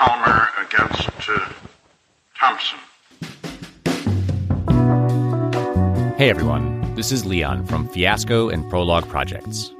[0.00, 1.52] Palmer against uh,
[2.34, 2.78] Thompson.
[6.16, 9.70] Hey everyone, this is Leon from Fiasco and Prologue Projects.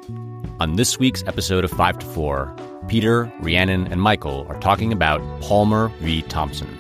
[0.60, 2.54] On this week's episode of 5 to 4,
[2.86, 6.20] Peter, Rhiannon, and Michael are talking about Palmer v.
[6.20, 6.78] Thompson.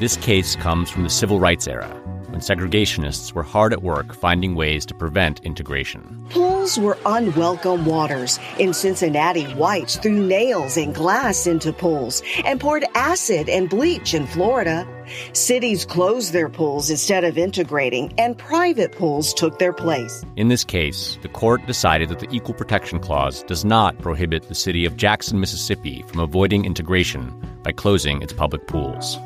[0.00, 1.90] This case comes from the civil rights era,
[2.36, 6.26] when segregationists were hard at work finding ways to prevent integration.
[6.28, 8.38] Pools were unwelcome waters.
[8.58, 14.26] In Cincinnati, whites threw nails and glass into pools and poured acid and bleach in
[14.26, 14.86] Florida.
[15.32, 20.22] Cities closed their pools instead of integrating, and private pools took their place.
[20.36, 24.54] In this case, the court decided that the Equal Protection Clause does not prohibit the
[24.54, 27.32] city of Jackson, Mississippi from avoiding integration
[27.62, 29.16] by closing its public pools.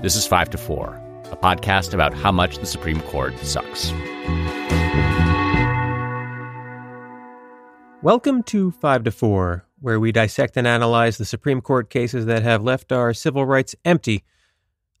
[0.00, 1.01] This is 5 to 4
[1.32, 3.92] a podcast about how much the Supreme Court sucks.
[8.02, 12.42] Welcome to 5 to 4, where we dissect and analyze the Supreme Court cases that
[12.42, 14.24] have left our civil rights empty,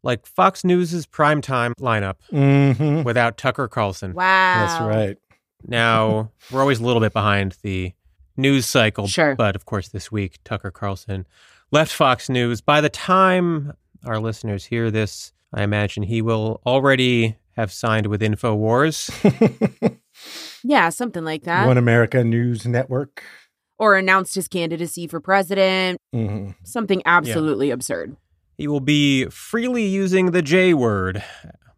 [0.04, 3.02] like Fox News' primetime lineup Mm-hmm.
[3.02, 4.14] without Tucker Carlson.
[4.14, 4.66] Wow.
[4.66, 5.18] That's right.
[5.66, 7.92] Now, we're always a little bit behind the
[8.36, 9.34] news cycle, Sure.
[9.34, 11.26] but of course, this week, Tucker Carlson
[11.72, 12.60] left Fox News.
[12.60, 13.72] By the time
[14.04, 19.10] our listeners hear this, I imagine he will already have signed with InfoWars.
[20.64, 21.66] Yeah, something like that.
[21.66, 23.24] One America News Network.
[23.78, 25.98] or announced his candidacy for president.
[26.12, 28.16] hmm Something absolutely absurd.
[28.56, 31.24] He will be freely using the J word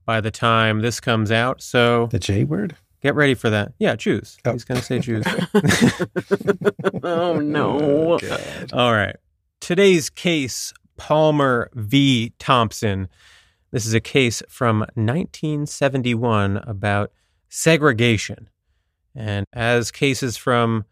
[0.05, 1.63] by the time this comes out.
[1.63, 2.77] So The J word.
[3.01, 3.73] get ready for that.
[3.79, 4.37] Yeah, Jews.
[4.45, 4.53] Oh.
[4.53, 5.25] He's going to say Jews.
[7.03, 8.19] oh no.
[8.19, 8.73] God.
[8.75, 9.17] All right.
[9.61, 12.33] Today's case Palmer v.
[12.39, 13.09] Thompson.
[13.75, 17.11] This is a case from 1971 about
[17.49, 18.49] segregation.
[19.17, 20.85] And as cases from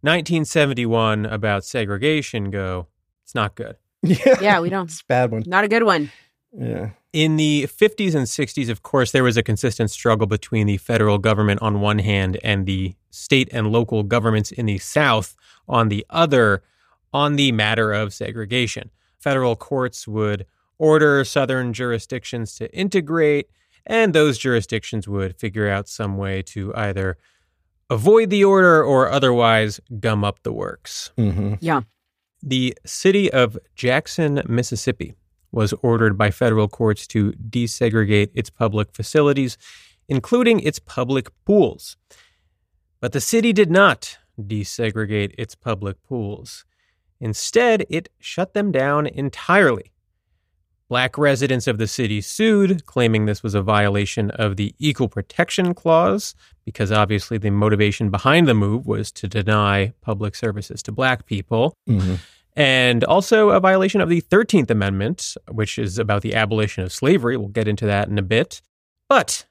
[0.00, 2.88] 1971 about segregation go,
[3.22, 3.76] it's not good.
[4.02, 4.40] Yeah.
[4.40, 4.90] Yeah, we don't.
[4.90, 5.44] It's a bad one.
[5.46, 6.10] Not a good one.
[6.52, 6.90] Yeah.
[7.12, 11.18] In the 50s and 60s, of course, there was a consistent struggle between the federal
[11.18, 15.36] government on one hand and the state and local governments in the South
[15.68, 16.64] on the other
[17.12, 18.90] on the matter of segregation.
[19.20, 20.46] Federal courts would
[20.78, 23.48] order Southern jurisdictions to integrate,
[23.86, 27.16] and those jurisdictions would figure out some way to either
[27.90, 31.10] avoid the order or otherwise gum up the works.
[31.16, 31.54] hmm
[32.42, 35.14] The city of Jackson, Mississippi
[35.52, 39.56] was ordered by federal courts to desegregate its public facilities,
[40.08, 41.96] including its public pools.
[43.00, 46.64] But the city did not desegregate its public pools.
[47.20, 49.92] Instead, it shut them down entirely.
[50.94, 55.74] Black residents of the city sued, claiming this was a violation of the Equal Protection
[55.74, 61.26] Clause, because obviously the motivation behind the move was to deny public services to black
[61.26, 62.14] people hmm
[62.54, 67.36] and also a violation of the 13th Amendment, which is about the abolition of slavery.
[67.36, 68.62] We'll get into that in a bit.
[69.08, 69.46] But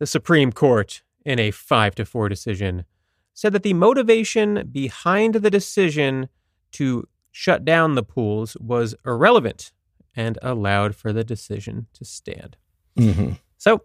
[0.00, 2.84] the Supreme Court, in a 5 to 4 decision,
[3.34, 6.28] said that the motivation behind the decision
[6.72, 9.70] to shut down the pools was irrelevant
[10.18, 12.56] and allowed for the decision to stand.
[12.96, 13.82] hmm So,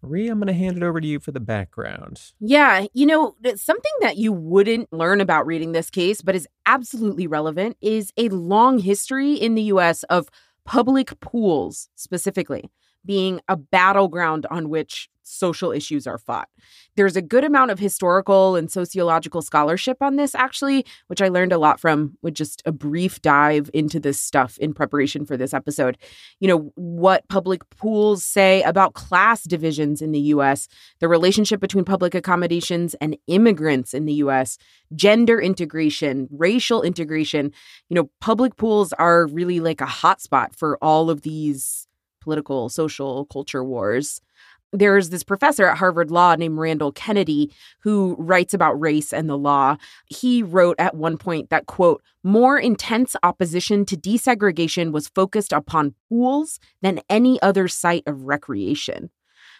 [0.00, 2.32] Rhea, I'm going to hand it over to you for the background.
[2.40, 7.26] Yeah, you know, something that you wouldn't learn about reading this case, but is absolutely
[7.26, 10.28] relevant, is a long history in the US of
[10.64, 12.70] public pools specifically
[13.04, 16.48] being a battleground on which social issues are fought.
[16.96, 21.52] There's a good amount of historical and sociological scholarship on this, actually, which I learned
[21.52, 25.52] a lot from with just a brief dive into this stuff in preparation for this
[25.52, 25.98] episode.
[26.40, 30.68] You know, what public pools say about class divisions in the US,
[31.00, 34.58] the relationship between public accommodations and immigrants in the US,
[34.94, 37.52] gender integration, racial integration.
[37.88, 41.86] You know, public pools are really like a hotspot for all of these
[42.20, 44.20] political, social, culture wars.
[44.76, 47.50] There's this professor at Harvard Law named Randall Kennedy
[47.80, 49.78] who writes about race and the law.
[50.04, 55.94] He wrote at one point that, quote, more intense opposition to desegregation was focused upon
[56.10, 59.08] pools than any other site of recreation.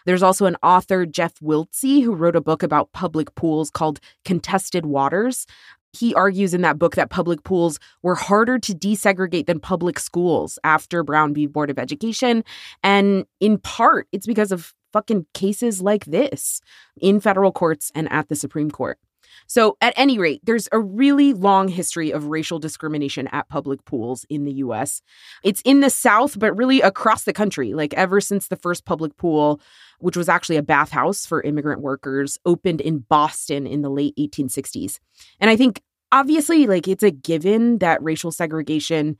[0.05, 4.85] There's also an author, Jeff Wiltse, who wrote a book about public pools called Contested
[4.85, 5.47] Waters.
[5.93, 10.59] He argues in that book that public pools were harder to desegregate than public schools
[10.63, 11.47] after Brown v.
[11.47, 12.43] Board of Education.
[12.83, 16.59] And in part, it's because of fucking cases like this
[16.99, 18.97] in federal courts and at the Supreme Court.
[19.45, 24.25] So, at any rate, there's a really long history of racial discrimination at public pools
[24.27, 25.03] in the US.
[25.43, 29.15] It's in the South, but really across the country, like ever since the first public
[29.17, 29.61] pool,
[29.99, 34.97] which was actually a bathhouse for immigrant workers, opened in Boston in the late 1860s.
[35.39, 39.17] And I think obviously, like, it's a given that racial segregation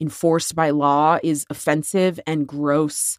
[0.00, 3.18] enforced by law is offensive and gross.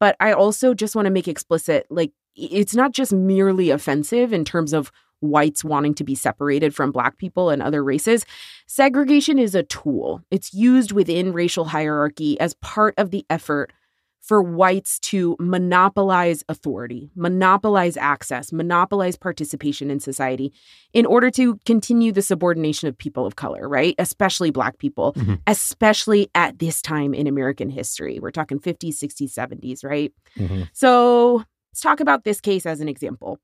[0.00, 4.44] But I also just want to make explicit like, it's not just merely offensive in
[4.44, 8.24] terms of whites wanting to be separated from black people and other races.
[8.66, 13.72] Segregation is a tool, it's used within racial hierarchy as part of the effort
[14.20, 20.52] for whites to monopolize authority, monopolize access, monopolize participation in society
[20.92, 23.94] in order to continue the subordination of people of color, right?
[23.98, 25.34] Especially Black people, mm-hmm.
[25.46, 28.18] especially at this time in American history.
[28.20, 30.12] We're talking 50s, 60s, 70s, right?
[30.36, 30.64] Mm-hmm.
[30.72, 33.38] So let's talk about this case as an example.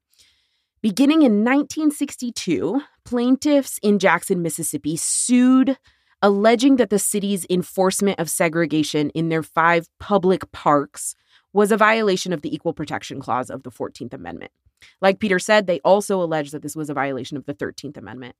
[0.82, 5.78] Beginning in 1962, plaintiffs in Jackson, Mississippi sued
[6.22, 11.14] alleging that the city's enforcement of segregation in their five public parks
[11.52, 14.52] was a violation of the Equal Protection Clause of the 14th Amendment.
[15.00, 18.36] Like Peter said, they also alleged that this was a violation of the 13th Amendment.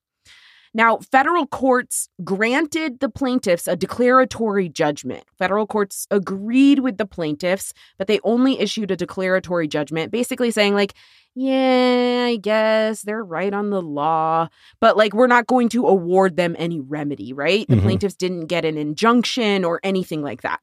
[0.74, 5.24] Now, federal courts granted the plaintiffs a declaratory judgment.
[5.38, 10.74] Federal courts agreed with the plaintiffs, but they only issued a declaratory judgment, basically saying,
[10.74, 10.94] like,
[11.34, 14.48] yeah, I guess they're right on the law,
[14.80, 17.68] but like, we're not going to award them any remedy, right?
[17.68, 17.84] The mm-hmm.
[17.84, 20.60] plaintiffs didn't get an injunction or anything like that.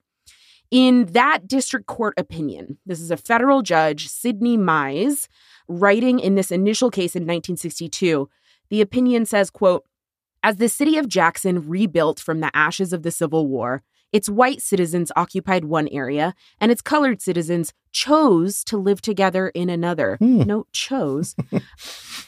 [0.72, 5.28] In that district court opinion, this is a federal judge, Sidney Mize,
[5.68, 8.28] writing in this initial case in 1962.
[8.72, 9.86] The opinion says, quote,
[10.44, 13.82] as the city of Jackson rebuilt from the ashes of the Civil War,
[14.12, 19.70] its white citizens occupied one area, and its colored citizens chose to live together in
[19.70, 20.18] another.
[20.18, 20.44] Hmm.
[20.44, 21.36] Note chose.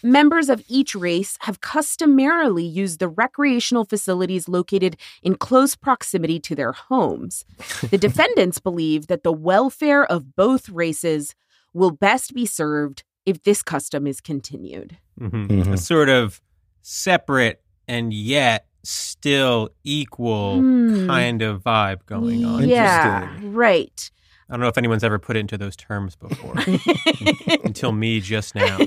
[0.03, 6.55] Members of each race have customarily used the recreational facilities located in close proximity to
[6.55, 7.45] their homes.
[7.91, 11.35] The defendants believe that the welfare of both races
[11.73, 14.97] will best be served if this custom is continued.
[15.19, 15.45] Mm-hmm.
[15.47, 15.73] Mm-hmm.
[15.73, 16.41] A sort of
[16.81, 21.07] separate and yet still equal mm.
[21.07, 22.67] kind of vibe going on.
[22.67, 24.11] Yeah, right.
[24.47, 26.53] I don't know if anyone's ever put it into those terms before
[27.63, 28.77] until me just now.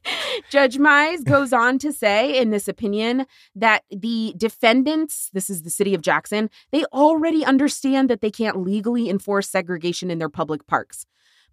[0.50, 5.70] Judge Mize goes on to say in this opinion that the defendants, this is the
[5.70, 10.66] city of Jackson, they already understand that they can't legally enforce segregation in their public
[10.66, 11.04] parks,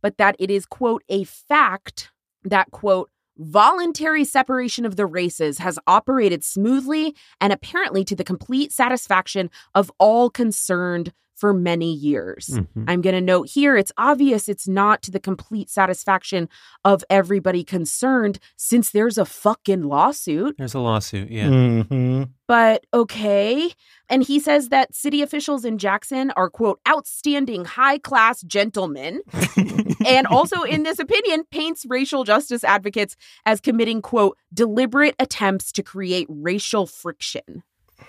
[0.02, 2.12] but that it is, quote, a fact
[2.46, 3.10] that, quote,
[3.40, 9.90] voluntary separation of the races has operated smoothly and apparently to the complete satisfaction of
[9.98, 12.48] all concerned for many years.
[12.48, 12.84] Mm-hmm.
[12.88, 16.50] I'm going to note here it's obvious it's not to the complete satisfaction
[16.84, 20.58] of everybody concerned since there's a fucking lawsuit.
[20.58, 21.48] There's a lawsuit, yeah.
[21.48, 22.24] Mm-hmm.
[22.48, 23.72] But okay.
[24.10, 29.22] And he says that city officials in Jackson are, quote, outstanding high class gentlemen.
[30.06, 33.16] and also, in this opinion, paints racial justice advocates
[33.46, 37.64] as committing, quote, deliberate attempts to create racial friction.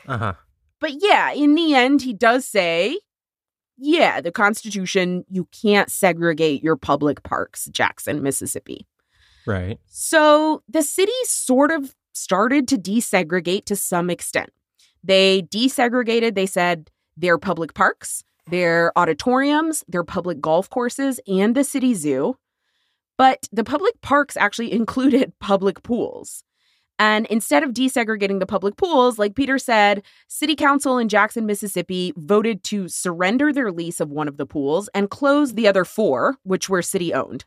[0.08, 0.32] Uh huh.
[0.80, 2.98] But yeah, in the end, he does say
[3.80, 8.86] yeah, the Constitution, you can't segregate your public parks, Jackson, Mississippi.
[9.46, 9.80] Right.
[9.86, 14.50] So the city sort of started to desegregate to some extent.
[15.02, 21.64] They desegregated, they said, their public parks, their auditoriums, their public golf courses, and the
[21.64, 22.36] city zoo.
[23.16, 26.44] But the public parks actually included public pools.
[27.00, 32.12] And instead of desegregating the public pools, like Peter said, City Council in Jackson, Mississippi
[32.18, 36.36] voted to surrender their lease of one of the pools and close the other four,
[36.42, 37.46] which were city owned.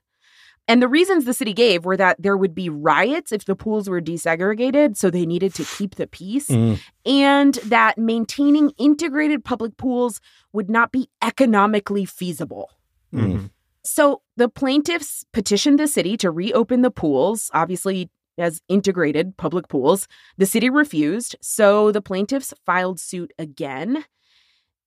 [0.68, 3.88] And the reasons the city gave were that there would be riots if the pools
[3.88, 6.80] were desegregated, so they needed to keep the peace, mm.
[7.06, 10.20] and that maintaining integrated public pools
[10.52, 12.72] would not be economically feasible.
[13.14, 13.52] Mm.
[13.84, 20.08] So the plaintiffs petitioned the city to reopen the pools, obviously as integrated public pools.
[20.38, 24.06] The city refused, so the plaintiffs filed suit again.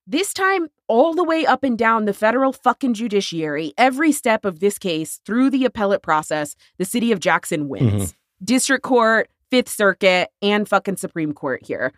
[0.07, 4.61] This time, all the way up and down the federal fucking judiciary, every step of
[4.61, 8.13] this case through the appellate process, the city of Jackson wins.
[8.13, 8.45] Mm-hmm.
[8.45, 11.93] District Court, Fifth Circuit, and fucking Supreme Court here.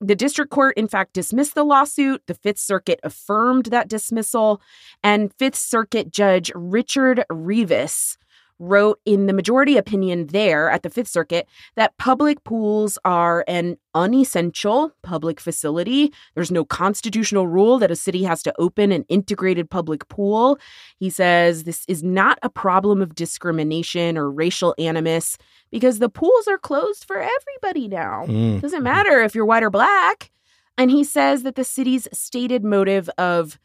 [0.00, 2.22] The district court, in fact, dismissed the lawsuit.
[2.26, 4.60] The Fifth Circuit affirmed that dismissal.
[5.02, 8.18] And Fifth Circuit Judge Richard Rives
[8.58, 13.76] wrote in the majority opinion there at the Fifth Circuit that public pools are an
[13.94, 16.12] unessential public facility.
[16.34, 20.58] There's no constitutional rule that a city has to open an integrated public pool.
[20.98, 25.36] He says this is not a problem of discrimination or racial animus
[25.70, 28.24] because the pools are closed for everybody now.
[28.26, 28.60] Mm.
[28.60, 30.30] Doesn't matter if you're white or black.
[30.76, 33.58] And he says that the city's stated motive of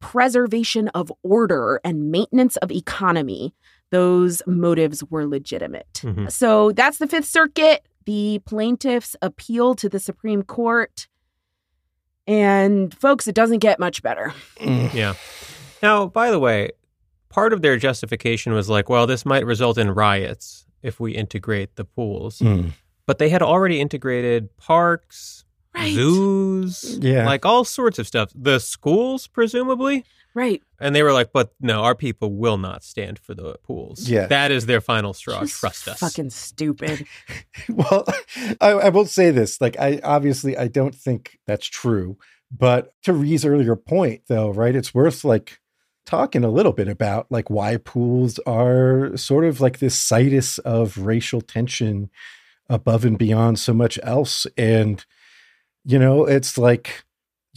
[0.00, 3.54] preservation of order and maintenance of economy
[3.90, 5.92] those motives were legitimate.
[5.94, 6.28] Mm-hmm.
[6.28, 7.86] So that's the Fifth Circuit.
[8.04, 11.08] The plaintiffs appeal to the Supreme Court.
[12.26, 14.34] And folks, it doesn't get much better.
[14.60, 15.14] Yeah.
[15.82, 16.70] Now, by the way,
[17.30, 21.76] part of their justification was like, well, this might result in riots if we integrate
[21.76, 22.40] the pools.
[22.40, 22.72] Mm.
[23.06, 25.92] But they had already integrated parks, Right.
[25.94, 27.24] zoos, Yeah.
[27.26, 28.30] like all sorts of stuff.
[28.34, 30.04] The schools, presumably.
[30.38, 30.62] Right.
[30.78, 34.08] And they were like, but no, our people will not stand for the pools.
[34.08, 34.28] Yeah.
[34.28, 35.40] That is their final straw.
[35.40, 35.98] Just Trust us.
[35.98, 37.06] Fucking stupid.
[37.68, 38.06] Well,
[38.60, 39.60] I, I will say this.
[39.60, 42.18] Like, I obviously I don't think that's true.
[42.56, 44.76] But to Ree's earlier point, though, right?
[44.76, 45.58] It's worth like
[46.06, 50.96] talking a little bit about like why pools are sort of like this situs of
[50.98, 52.10] racial tension
[52.70, 54.46] above and beyond so much else.
[54.56, 55.04] And,
[55.84, 57.04] you know, it's like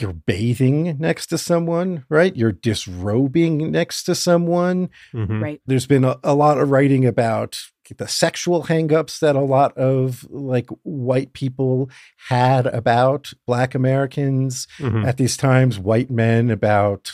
[0.01, 2.36] you're bathing next to someone, right?
[2.36, 5.41] You're disrobing next to someone Mhm.
[5.41, 5.62] Right.
[5.65, 7.60] there's been a, a lot of writing about
[7.98, 11.89] the sexual hangups that a lot of like white people
[12.29, 15.05] had about black Americans Mhm.
[15.05, 17.12] at these times, white men about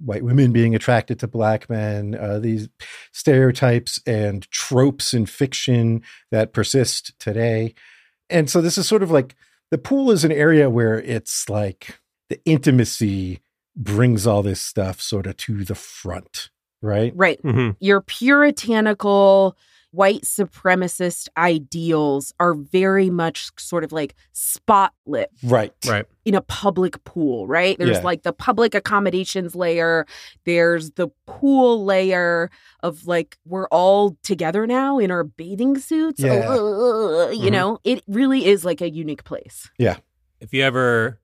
[0.00, 2.68] white women being attracted to black men, uh, these
[3.12, 7.74] stereotypes and tropes in fiction that persist today.
[8.30, 9.34] And so this is sort of like
[9.70, 13.40] the pool is an area where it's like the intimacy
[13.76, 16.50] brings all this stuff sort of to the front,
[16.82, 17.12] right?
[17.14, 17.42] Right.
[17.42, 17.76] Mhm.
[17.80, 19.56] Your puritanical
[19.90, 25.72] white supremacist ideals are very much sort of like spotlit Right.
[25.86, 26.04] Right.
[26.26, 27.78] in a public pool, right?
[27.78, 28.02] There's Yeah.
[28.02, 30.04] like the public accommodations layer,
[30.44, 32.50] there's the pool layer
[32.82, 36.20] of like we're all together now in our bathing suits.
[36.20, 36.50] Yeah.
[36.50, 37.52] Uh, you Mhm.
[37.52, 39.70] know, it really is like a unique place.
[39.78, 39.96] Yeah.
[40.40, 41.18] If you ever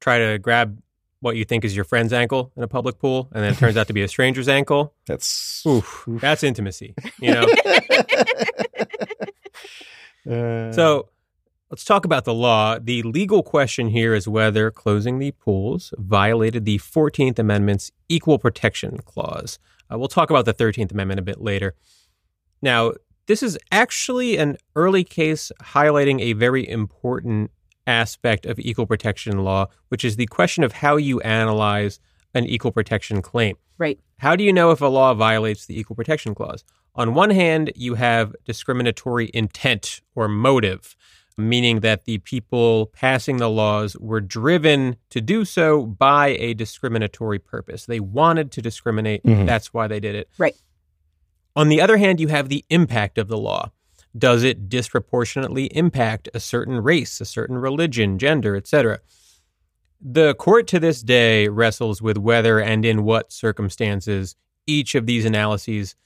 [0.00, 0.80] try to grab
[1.20, 3.76] what you think is your friend's ankle in a public pool and then it turns
[3.76, 7.46] out to be a stranger's ankle, That's oof, that's intimacy, you know?
[10.28, 11.08] Uh, So
[11.70, 12.78] let's talk about the law.
[12.78, 18.98] The legal question here is whether closing the pools violated the 14th Amendment's Equal Protection
[18.98, 19.58] Clause.
[19.90, 21.74] Uh, we'll talk about the 13th Amendment a bit later.
[22.60, 22.92] Now,
[23.26, 27.50] this is actually an early case highlighting a very important
[27.88, 31.98] aspect of equal protection law, which is the question of how you analyze
[32.34, 33.56] an equal protection claim.
[33.78, 33.98] Right.
[34.18, 36.64] How do you know if a law violates the Equal Protection Clause?
[36.94, 40.96] On one hand, you have discriminatory intent or motive,
[41.36, 47.38] meaning that the people passing the laws were driven to do so by a discriminatory
[47.38, 47.86] purpose.
[47.86, 49.22] They wanted to discriminate.
[49.22, 49.46] Mhm.
[49.46, 50.28] That's why they did it.
[50.36, 50.56] Right.
[51.54, 53.70] On the other hand, you have the impact of the law.
[54.16, 59.00] Does it disproportionately impact a certain race, a certain religion, gender, etc.?
[60.00, 64.36] The court to this day wrestles with whether and in what circumstances
[64.66, 65.96] each of these analyses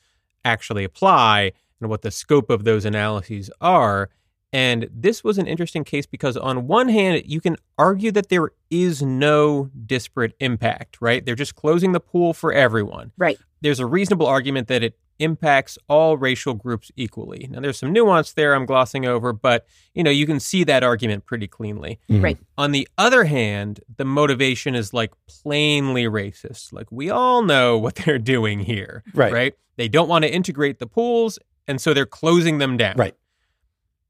[0.44, 4.08] actually apply and what the scope of those analyses are.
[4.52, 8.50] And this was an interesting case because, on one hand, you can argue that there
[8.70, 11.24] is no disparate impact, right?
[11.24, 13.12] They're just closing the pool for everyone.
[13.16, 13.38] Right.
[13.62, 17.48] There's a reasonable argument that it impacts all racial groups equally.
[17.50, 20.82] Now, there's some nuance there I'm glossing over, but you know, you can see that
[20.82, 21.98] argument pretty cleanly.
[22.10, 22.22] mhm.
[22.22, 22.38] Right.
[22.58, 26.72] On the other hand, the motivation is like plainly racist.
[26.72, 29.32] Like we all know what they're doing here, Right.
[29.32, 29.54] Right?
[29.76, 32.96] They don't want to integrate the pools, and so they're closing them down.
[32.96, 33.14] Right.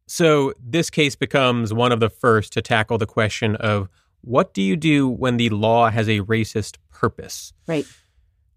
[0.07, 3.89] So this case becomes one of the first to tackle the question of
[4.21, 7.53] what do you do when the law has a racist purpose?
[7.67, 7.87] Right.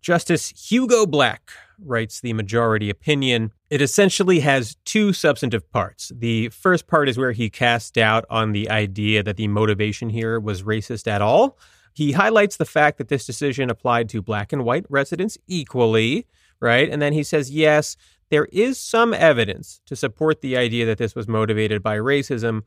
[0.05, 1.49] Justice Hugo Black
[1.83, 3.51] writes the majority opinion.
[3.71, 6.11] It essentially has two substantive parts.
[6.15, 10.39] The first part is where he casts doubt on the idea that the motivation here
[10.39, 11.57] was racist at all.
[11.91, 16.27] He highlights the fact that this decision applied to black and white residents equally,
[16.59, 16.87] right?
[16.87, 17.97] And then he says, yes,
[18.29, 22.61] there is some evidence to support the idea that this was motivated by racism,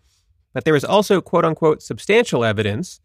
[0.52, 3.00] but there is also, quote unquote, substantial evidence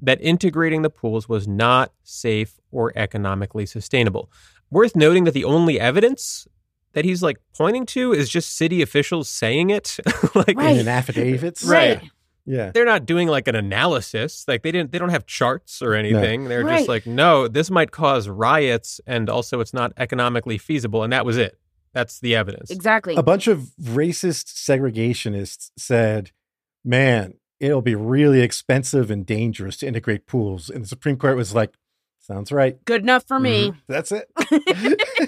[0.00, 4.30] that integrating the pools was not safe or economically sustainable.
[4.70, 6.46] Worth noting that the only evidence
[6.92, 9.96] that he's like pointing to is just city officials saying it.
[10.34, 10.76] like Right.
[10.76, 11.64] in affidavits.
[11.64, 12.00] Right.
[12.46, 12.72] Yeah.
[12.72, 14.44] they're not doing like an analysis.
[14.46, 16.44] Like they didn't they don't have charts or anything.
[16.44, 16.78] They're Right.
[16.78, 21.02] just like, no, this might cause riots and also it's not economically feasible.
[21.02, 21.58] And that was it.
[21.94, 22.70] That's the evidence.
[22.70, 23.14] Exactly.
[23.14, 26.32] A bunch of racist segregationists said,
[26.84, 30.68] man, it'll be really expensive and dangerous to integrate pools.
[30.68, 31.74] And the Supreme Court was like,
[32.20, 32.82] sounds right.
[32.84, 33.70] Good enough for me.
[33.70, 33.78] Mm-hmm.
[33.88, 34.30] That's it.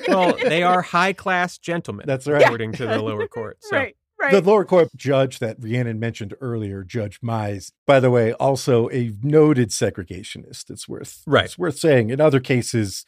[0.09, 2.07] well, they are high class gentlemen.
[2.07, 2.43] That's right.
[2.43, 3.59] According to the lower court.
[3.67, 3.97] So Right.
[4.19, 4.33] Right.
[4.33, 9.13] The lower court judge that Rhiannon mentioned earlier, Judge Mize, by the way, also a
[9.23, 10.71] noted segregationist.
[10.71, 11.45] It's worth Right.
[11.45, 12.09] It's worth saying.
[12.09, 13.05] In other cases,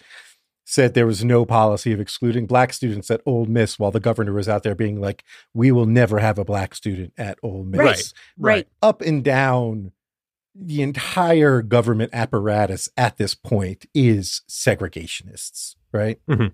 [0.68, 4.34] said there was no policy of excluding black students at Ole Miss, while the governor
[4.34, 7.78] was out there being like, "We will never have a black student at Ole Miss."
[7.78, 8.12] Right.
[8.36, 8.68] right.
[8.82, 9.92] Up and down
[10.54, 16.18] the entire government apparatus at this point is segregationists, right?
[16.28, 16.48] Mm-hmm.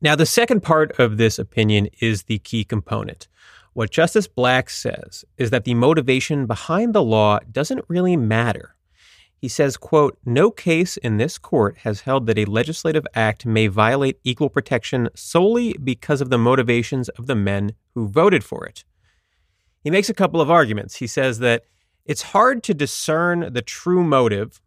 [0.00, 3.28] Now, the second part of this opinion is the key component.
[3.72, 8.75] What Justice Black says is that the motivation behind the law doesn't really matter.
[9.38, 13.66] He says, quote, no case in this court has held that a legislative act may
[13.66, 18.84] violate equal protection solely because of the motivations of the men who voted for it.
[19.84, 20.96] He makes a couple of arguments.
[20.96, 21.64] He says that
[22.04, 24.60] it's hard to discern the true motive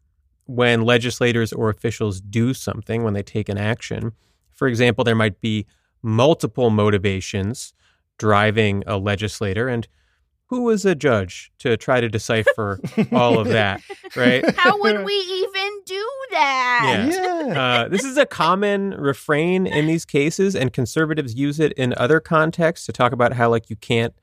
[0.45, 4.13] when legislators or officials do something, when they take an action.
[4.51, 5.65] For example, there might be
[6.01, 7.73] multiple motivations
[8.17, 9.88] driving a legislator, and
[10.49, 12.79] who is a judge to try to decipher
[13.11, 13.81] all of that,
[14.15, 14.43] right?
[14.57, 17.07] How would we even do that?
[17.11, 17.61] Yeah.
[17.61, 22.19] Uh, this is a common refrain in these cases, and conservatives use it in other
[22.19, 24.13] contexts to talk about how, like, you can't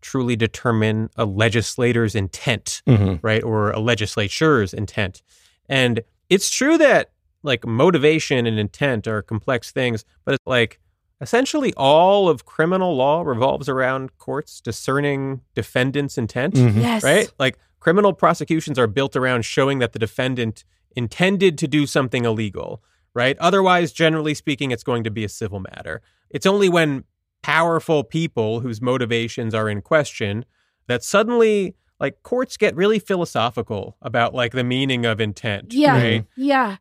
[0.00, 3.20] truly determine a legislator's intent, Mhm.
[3.22, 3.42] right?
[3.42, 5.22] Or a legislature's intent.
[5.68, 7.10] And it's true that,
[7.44, 10.80] like, motivation and intent are complex things, but it's like
[11.20, 16.80] essentially all of criminal law revolves around courts discerning defendants' intent Mhm.
[16.80, 17.02] Yes.
[17.02, 17.30] right?
[17.38, 22.82] Like criminal prosecutions are built around showing that the defendant intended to do something illegal,
[23.14, 23.36] right?
[23.38, 26.02] Otherwise, generally speaking, it's going to be a civil matter.
[26.30, 27.04] It's only when
[27.42, 30.44] powerful people whose motivations are in question
[30.88, 35.92] that suddenly like courts get really philosophical about like the meaning of intent, Yeah.
[35.96, 36.24] right?
[36.36, 36.76] Yeah.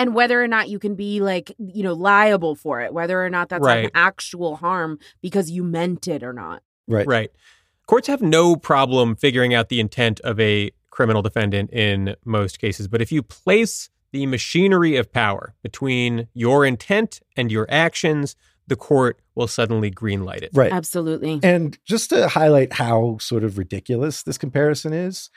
[0.00, 3.28] And whether or not you can be like, you know, liable for it, whether or
[3.28, 6.62] not that's like an actual harm because you meant it or not.
[6.88, 7.06] Right.
[7.06, 7.30] Right.
[7.86, 12.88] Courts have no problem figuring out the intent of a criminal defendant in most cases.
[12.88, 18.76] But if you place the machinery of power between your intent and your actions, the
[18.76, 20.50] court will suddenly greenlight it.
[20.54, 20.72] Right.
[20.72, 21.40] Absolutely.
[21.42, 25.28] And just to highlight how sort of ridiculous this comparison is,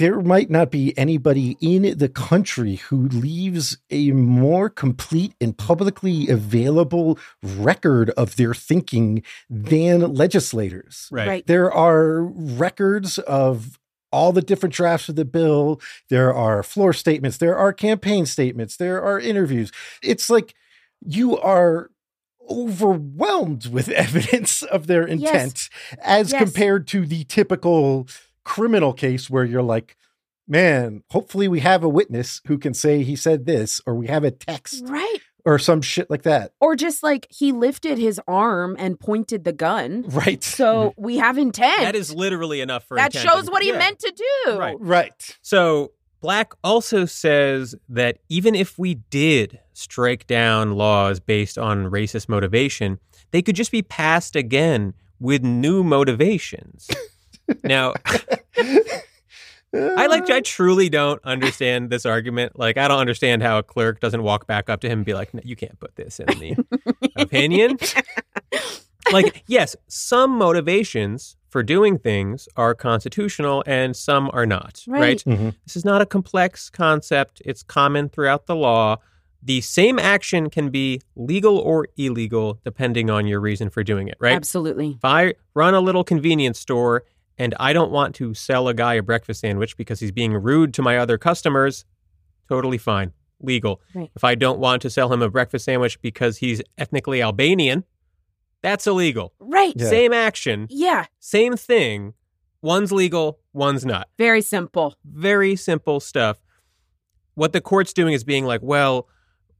[0.00, 6.26] there might not be anybody in the country who leaves a more complete and publicly
[6.28, 11.06] available record of their thinking than legislators.
[11.12, 11.28] Right.
[11.28, 11.46] Right.
[11.46, 13.78] There are records of
[14.10, 15.80] all the different drafts of the bill.
[16.08, 17.36] There are floor statements.
[17.36, 18.78] There are campaign statements.
[18.78, 19.70] There are interviews.
[20.02, 20.54] It's like
[21.04, 21.90] you are
[22.48, 25.68] overwhelmed with evidence of their intent
[26.02, 26.42] as Yes.
[26.42, 28.08] compared to the typical
[28.44, 29.96] criminal case where you're like,
[30.48, 34.24] man, hopefully we have a witness who can say he said this, or we have
[34.24, 35.18] a text Right.
[35.44, 36.52] or some shit like that.
[36.60, 40.04] Or just like he lifted his arm and pointed the gun.
[40.10, 40.42] Right.
[40.42, 41.80] So we have intent.
[41.82, 43.30] That is literally enough for that intent.
[43.32, 43.78] shows what he Yeah.
[43.78, 44.12] meant to
[44.46, 44.58] do.
[44.58, 44.76] Right.
[44.80, 45.38] right.
[45.42, 52.28] So Black also says that even if we did strike down laws based on racist
[52.28, 52.98] motivation,
[53.30, 56.88] they could just be passed again with new motivations.
[57.64, 57.94] now,
[59.72, 62.58] I like I truly don't understand this argument.
[62.58, 65.14] Like I don't understand how a clerk doesn't walk back up to him and be
[65.14, 66.56] like, "No, "You can't put this in the
[67.16, 67.78] opinion."
[69.12, 75.00] like, yes, some motivations for doing things are constitutional and some are not, Right.
[75.00, 75.24] right?
[75.24, 75.54] Mhm.
[75.66, 77.42] This is not a complex concept.
[77.44, 78.96] It's common throughout the law.
[79.42, 84.16] The same action can be legal or illegal depending on your reason for doing it,
[84.20, 84.34] right?
[84.34, 84.90] Absolutely.
[84.90, 87.04] If I run a little convenience store
[87.40, 90.74] and I don't want to sell a guy a breakfast sandwich because he's being rude
[90.74, 91.86] to my other customers,
[92.50, 93.80] totally fine, legal.
[93.94, 94.10] Right.
[94.14, 97.84] If I don't want to sell him a breakfast sandwich because he's ethnically Albanian,
[98.62, 99.32] that's illegal.
[99.40, 99.72] Right.
[99.74, 99.88] Yeah.
[99.88, 101.06] Same action, Yeah.
[101.18, 102.12] same thing.
[102.60, 104.08] One's legal, one's not.
[104.18, 104.94] Very simple.
[105.02, 106.42] Very simple stuff.
[107.36, 109.08] What the court's doing is being like, well,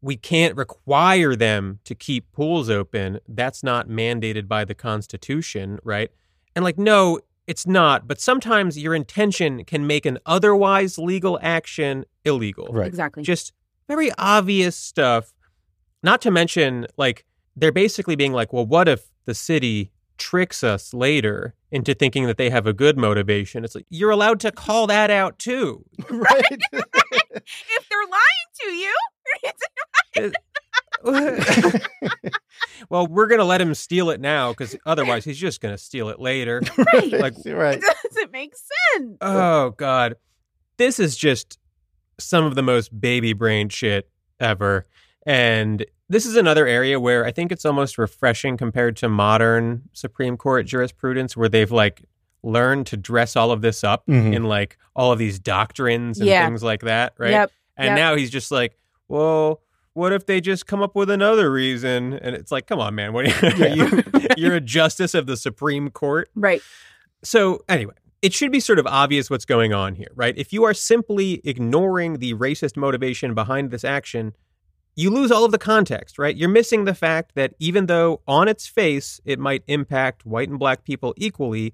[0.03, 3.21] we can't require them to keep pools open.
[3.27, 6.11] That's not mandated by the Constitution, right?
[6.55, 8.07] And like, no, it's not.
[8.07, 12.69] But sometimes your intention can make an otherwise legal action illegal.
[12.71, 12.87] Right.
[12.87, 13.25] Exactly.
[13.25, 13.53] Just
[13.89, 15.33] very obvious stuff.
[16.05, 20.95] Not to mention, like, they're basically being like, well, what if the city tricks us
[20.95, 23.65] later into thinking that they have a good motivation?
[23.65, 25.85] It's like, you're allowed to call that out too.
[26.09, 26.45] right.
[26.73, 28.95] if they're lying to you,
[30.15, 30.37] it's
[32.89, 35.79] well, we're going to let him steal it now because otherwise he's just going to
[35.83, 36.61] steal it later.
[36.93, 37.13] right.
[37.13, 37.79] Like, right.
[37.79, 39.17] it doesn't make sense.
[39.21, 40.17] oh, God.
[40.77, 41.59] This is just
[42.19, 44.87] some of the most baby brain shit ever.
[45.27, 50.37] And this is another area where I think it's almost refreshing compared to modern Supreme
[50.37, 52.03] Court jurisprudence where they've like
[52.43, 54.35] learned to dress all of this up Mhm.
[54.35, 56.47] in like all of these doctrines and Yeah.
[56.47, 57.31] things like that, right?
[57.31, 57.53] Yep.
[57.77, 57.97] And Yep.
[57.97, 59.61] now he's just like, well,
[59.94, 62.14] what if they just come up with another reason?
[62.14, 63.85] And it's like, come on, man, what are you?
[63.92, 66.31] Are you you're a justice of the Supreme Court.
[66.35, 66.62] Right.
[67.22, 70.37] So anyway, it should be sort of obvious what's going on here, right?
[70.37, 74.35] If you are simply ignoring the racist motivation behind this action,
[74.96, 76.37] you lose all of the context, right?
[76.37, 80.59] You're missing the fact that even though on its face it might impact white and
[80.59, 81.72] black people equally,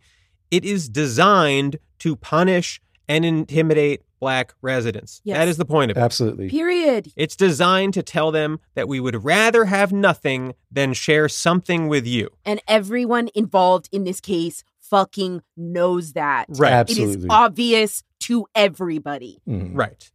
[0.50, 5.20] it is designed to punish and intimidate black residents.
[5.24, 5.38] Yes.
[5.38, 6.00] That is the point of it.
[6.00, 6.48] Absolutely.
[6.48, 7.12] Period.
[7.16, 12.06] It's designed to tell them that we would rather have nothing than share something with
[12.06, 12.30] you.
[12.44, 16.46] And everyone involved in this case fucking knows that.
[16.50, 16.72] Right.
[16.72, 17.14] Absolutely.
[17.14, 19.40] It is obvious to everybody.
[19.48, 19.70] Mhm.
[19.74, 20.10] Right.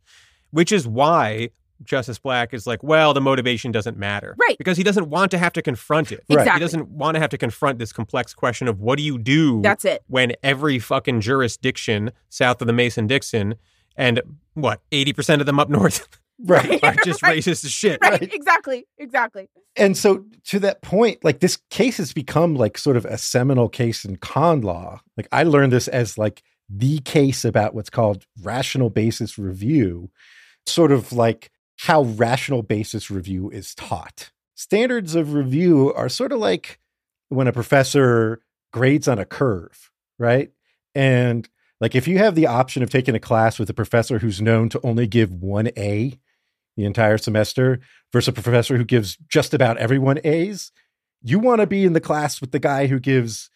[0.52, 1.50] Which is why
[1.84, 4.36] Justice Black is like, well, the motivation doesn't matter.
[4.40, 4.56] Right.
[4.58, 6.24] Because he doesn't want to have to confront it.
[6.30, 6.40] Right.
[6.42, 6.54] Exactly.
[6.54, 9.62] He doesn't want to have to confront this complex question of what do you do
[9.64, 10.04] That's it.
[10.08, 13.56] when every fucking jurisdiction south of the Mason Dixon
[13.96, 14.22] and
[14.54, 16.08] what, 80% of them up north
[16.44, 16.80] Right.
[16.84, 17.38] are just Right.
[17.38, 18.00] racist as shit.
[18.02, 18.20] Right.
[18.20, 18.34] Right.
[18.34, 18.88] Exactly.
[18.98, 19.48] Exactly.
[19.76, 23.70] And so to that point, like this case has become like sort of a seminal
[23.70, 25.02] case in con law.
[25.18, 30.10] Like I learned this as like the case about what's called rational basis review,
[30.66, 31.52] sort of like
[31.82, 34.32] how rational basis review is taught.
[34.56, 36.80] Standards of review are sort of like
[37.30, 38.42] when a professor
[38.74, 40.52] grades on a curve, right?
[40.96, 41.48] And
[41.82, 44.70] like if you have the option of taking a class with a professor who's known
[44.70, 46.18] to only give one A
[46.78, 47.82] the entire semester
[48.14, 50.72] versus a professor who gives just about everyone A's,
[51.22, 53.50] you want to be in the class with the guy who gives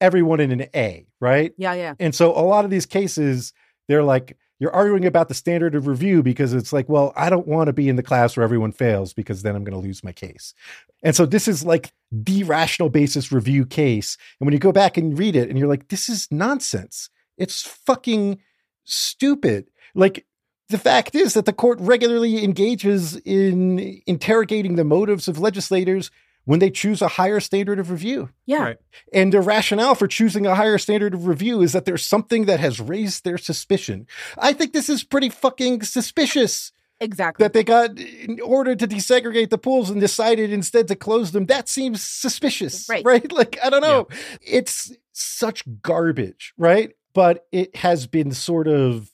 [0.00, 1.52] everyone an A, right?
[1.58, 1.74] Yeah.
[1.74, 1.94] Yeah.
[2.00, 3.52] And so a lot of these cases,
[3.88, 7.48] they're like, you're arguing about the standard of review because it's like, well, I don't
[7.48, 10.04] want to be in the class where everyone fails because then I'm going to lose
[10.04, 10.54] my case.
[11.02, 14.16] And so this is like the rational basis review case.
[14.38, 17.10] And when you go back and read it and you're like, this is nonsense.
[17.42, 18.38] It's fucking
[18.84, 19.68] stupid.
[19.94, 20.26] Like
[20.68, 26.10] the fact is that the court regularly engages in interrogating the motives of legislators
[26.44, 28.28] when they choose a higher standard of review.
[28.46, 28.62] Yeah.
[28.62, 28.76] Right.
[29.12, 32.58] And the rationale for choosing a higher standard of review is that there's something that
[32.58, 34.06] has raised their suspicion.
[34.38, 37.44] I think this is pretty fucking suspicious Exactly.
[37.44, 41.46] that they got in order to desegregate the pools and decided instead to close them.
[41.46, 43.04] That seems suspicious, Right.
[43.04, 43.30] right?
[43.40, 44.08] Like, I don't know.
[44.40, 46.92] It's such garbage, right?
[47.14, 49.10] But it has been sort of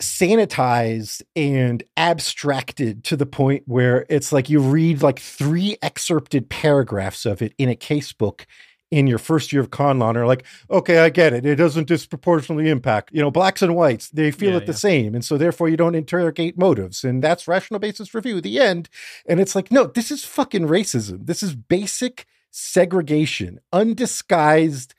[0.00, 7.24] sanitized and abstracted to the point where it's like you read like three excerpted paragraphs
[7.24, 8.44] of it in a casebook
[8.90, 11.44] in your first year of con law and are like, okay, I get it.
[11.44, 14.10] It doesn't disproportionately impact, you know, blacks and whites.
[14.10, 14.76] They feel Yeah, it the yeah.
[14.76, 15.14] same.
[15.14, 17.02] And so therefore you don't interrogate motives.
[17.02, 18.88] And that's rational basis review, the end.
[19.26, 21.26] And it's like, no, this is fucking racism.
[21.26, 24.94] This is basic segregation, undisguised,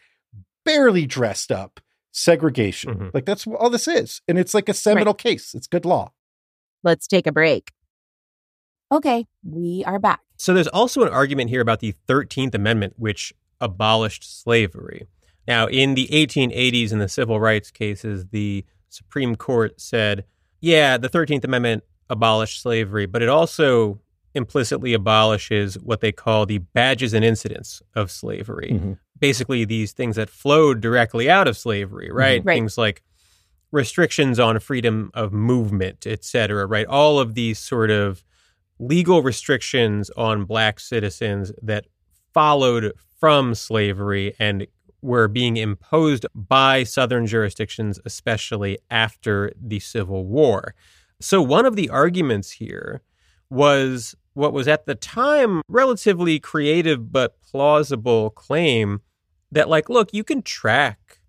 [0.66, 1.80] barely dressed up
[2.18, 2.96] segregation.
[2.96, 3.14] Mhm.
[3.14, 4.22] Like that's all this is.
[4.28, 5.54] And it's like a seminal case.
[5.54, 6.12] It's good law.
[6.84, 7.72] Let's take a break.
[8.92, 9.28] Okay.
[9.44, 10.22] We are back.
[10.38, 15.08] So there's also an argument here about the 13th Amendment, which abolished slavery.
[15.48, 20.26] Now, in the 1880s, in the civil rights cases, the Supreme Court said,
[20.60, 24.00] yeah, the 13th Amendment abolished slavery, but it also
[24.34, 28.72] implicitly abolishes what they call the badges and incidents of slavery.
[28.74, 29.00] Mhm.
[29.20, 32.18] Basically, these things that flowed directly out of slavery, mm-hmm.
[32.18, 32.46] right?
[32.46, 32.56] Right.
[32.56, 33.04] Things like
[33.72, 36.86] restrictions on freedom of movement, et cetera, right?
[36.86, 38.24] All of these sort of
[38.80, 41.86] legal restrictions on black citizens that
[42.34, 44.68] followed from slavery and
[45.02, 50.76] were being imposed by southern jurisdictions, especially after the Civil War.
[51.20, 53.02] So, one of the arguments here
[53.50, 59.02] was what was at the time relatively creative but plausible claim
[59.52, 61.20] that, like, look, you can track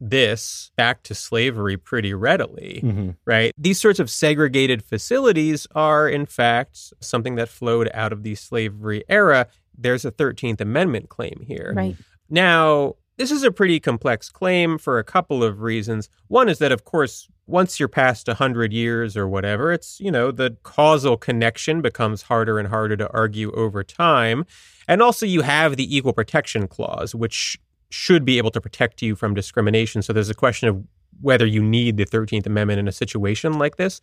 [0.00, 3.16] this back to slavery pretty readily Mhm.
[3.24, 3.52] right?
[3.56, 9.04] These sorts of segregated facilities are, in fact, something that flowed out of the slavery
[9.08, 9.46] era.
[9.76, 11.72] There's a 13th Amendment claim here.
[11.74, 11.96] Right.
[12.28, 16.08] Now, this is a pretty complex claim for a couple of reasons.
[16.28, 20.30] One is that, of course, once you're past 100 years or whatever, it's, you know,
[20.32, 24.44] the causal connection becomes harder and harder to argue over time.
[24.88, 27.58] And also, you have the Equal Protection Clause, which
[27.94, 30.02] should be able to protect you from discrimination.
[30.02, 30.82] So there's a question of
[31.20, 34.00] whether you need the 13th Amendment in a situation like this.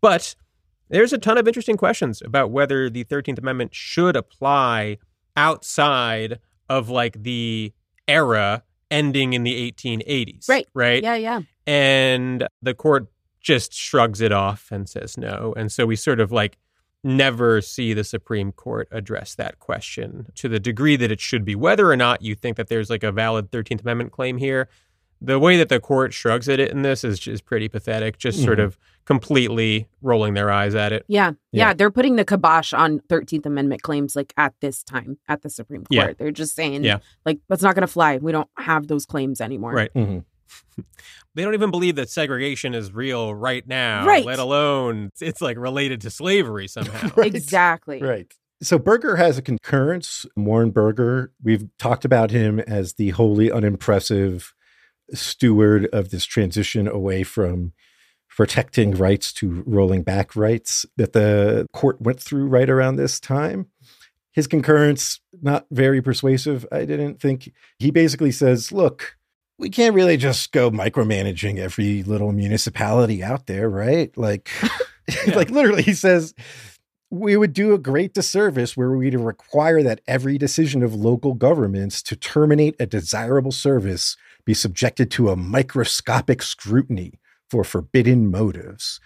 [0.00, 0.36] But
[0.90, 4.98] there's a ton of interesting questions about whether the 13th Amendment should apply
[5.36, 7.72] outside of like the
[8.06, 10.48] era ending in the 1880s.
[10.48, 10.66] Right.
[10.74, 11.02] Right.
[11.02, 11.16] Yeah.
[11.16, 11.40] Yeah.
[11.66, 13.06] And the court
[13.40, 15.54] just shrugs it off and says no.
[15.56, 16.58] And so we sort of like
[17.06, 21.54] never see the Supreme Court address that question to the degree that it should be.
[21.54, 24.68] Whether or not you think that there's like a valid 13th Amendment claim here,
[25.22, 28.42] the way that the court shrugs at it in this is just pretty pathetic, just
[28.42, 28.64] sort Mhm.
[28.64, 31.04] of completely rolling their eyes at it.
[31.08, 31.72] Yeah, yeah, Yeah.
[31.74, 35.80] they're putting the kibosh on 13th Amendment claims like at this time at the Supreme
[35.84, 35.90] Court.
[35.90, 36.12] Yeah.
[36.18, 36.98] They're just saying, Yeah.
[37.24, 38.18] like, that's not going to fly.
[38.18, 39.72] We don't have those claims anymore.
[39.72, 39.94] Right.
[39.94, 40.24] Mhm.
[41.34, 44.24] They don't even believe that segregation is real right now, Right.
[44.24, 47.10] let alone it's like related to slavery somehow.
[47.16, 47.34] Right.
[47.34, 48.00] Exactly.
[48.00, 48.32] Right.
[48.62, 50.24] So Burger has a concurrence.
[50.34, 54.54] Warren Burger, we've talked about him as the wholly unimpressive
[55.12, 57.72] steward of this transition away from
[58.30, 63.66] protecting rights to rolling back rights that the court went through right around this time.
[64.32, 67.52] His concurrence, not very persuasive, I didn't think.
[67.78, 69.16] He basically says, look,
[69.58, 74.16] we can't really just go micromanaging every little municipality out there, right?
[74.16, 74.50] Like,
[75.34, 76.34] like literally, he says,
[77.10, 81.34] we would do a great disservice were we to require that every decision of local
[81.34, 89.00] governments to terminate a desirable service be subjected to a microscopic scrutiny for forbidden motives.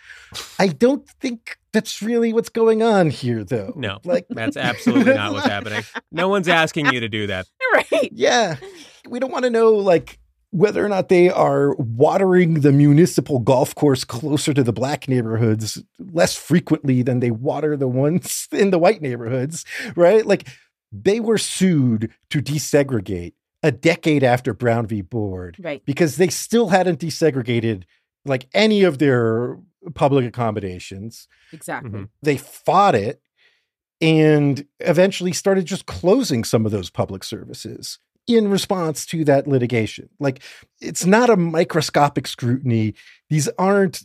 [0.59, 3.75] I don't think that's really what's going on here, though.
[3.77, 5.83] No, like That's absolutely not what's happening.
[6.11, 7.47] No one's asking you to do that.
[7.75, 8.11] Right.
[8.13, 8.57] Yeah,
[9.09, 10.19] we don't want to know like
[10.51, 15.83] whether or not they are watering the municipal golf course closer to the black neighborhoods
[15.99, 20.27] less frequently than they water the ones in the white neighborhoods, right?
[20.27, 20.49] Like
[20.93, 25.03] they were sued to desegregate a decade after Brown v.
[25.03, 25.85] Board Right.
[25.85, 27.85] because they still hadn't desegregated
[28.25, 29.59] like any of their
[29.95, 31.29] public accommodations.
[31.53, 31.91] Exactly.
[31.91, 32.09] Mhm.
[32.23, 33.23] They fought it
[34.01, 40.09] and eventually started just closing some of those public services in response to that litigation.
[40.19, 40.43] Like
[40.81, 42.95] it's not a microscopic scrutiny.
[43.29, 44.03] These aren't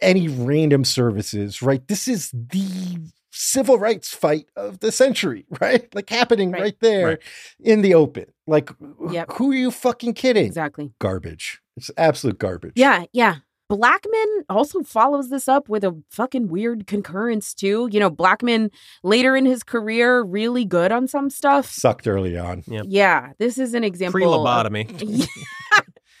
[0.00, 1.86] any random services, right?
[1.88, 2.98] This is the
[3.32, 5.92] civil rights fight of the century, right?
[5.94, 6.80] Like happening right, Right.
[6.80, 7.18] there Right.
[7.60, 8.26] in the open.
[8.46, 8.70] Like
[9.10, 9.32] Yep.
[9.34, 10.46] who are you fucking kidding?
[10.46, 10.92] Exactly.
[11.00, 11.60] Garbage.
[11.76, 12.74] It's absolute garbage.
[12.76, 13.36] Yeah, yeah.
[13.70, 17.88] Blackmun also follows this up with a fucking weird concurrence too.
[17.90, 18.70] You know, Blackmun
[19.02, 21.70] later in his career really good on some stuff.
[21.70, 22.62] Sucked early on.
[22.66, 22.86] Yep.
[22.88, 24.20] Yeah, this is an example.
[24.20, 25.26] Pre lobotomy.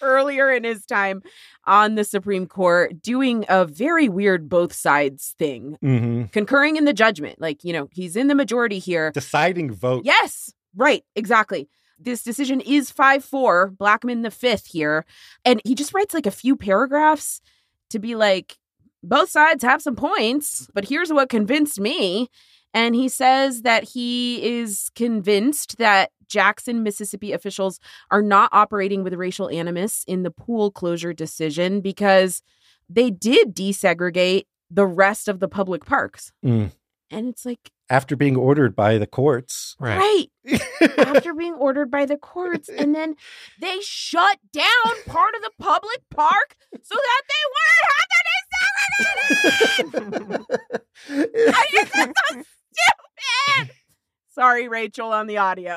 [0.04, 1.22] earlier in his time
[1.66, 6.92] on the Supreme Court doing a very weird both sides thing, hmm concurring in the
[6.92, 7.40] judgment.
[7.40, 9.10] Like, you know, he's in the majority here.
[9.12, 10.02] Deciding vote.
[10.04, 11.68] Yes, right, exactly.
[11.98, 15.04] This decision is 5 4, Blackmun the fifth here.
[15.44, 17.40] And he just writes like a few paragraphs
[17.90, 18.58] to be like,
[19.02, 22.28] both sides have some points, but here's what convinced me.
[22.72, 27.78] And he says that he is convinced that Jackson, Mississippi officials
[28.10, 32.42] are not operating with racial animus in the pool closure decision because
[32.88, 36.32] they did desegregate the rest of the public parks.
[36.44, 36.72] Mm.
[37.10, 39.76] And it's like, After being ordered by the courts.
[39.78, 40.28] Right.
[40.48, 40.60] right
[40.98, 43.14] after being ordered by the courts and then
[43.60, 48.20] they shut down part of the public park so that they wouldn't have to
[49.84, 50.44] desegregate.
[51.56, 53.70] I think that's so stupid.
[54.30, 55.76] Sorry, Rachel, on the audio.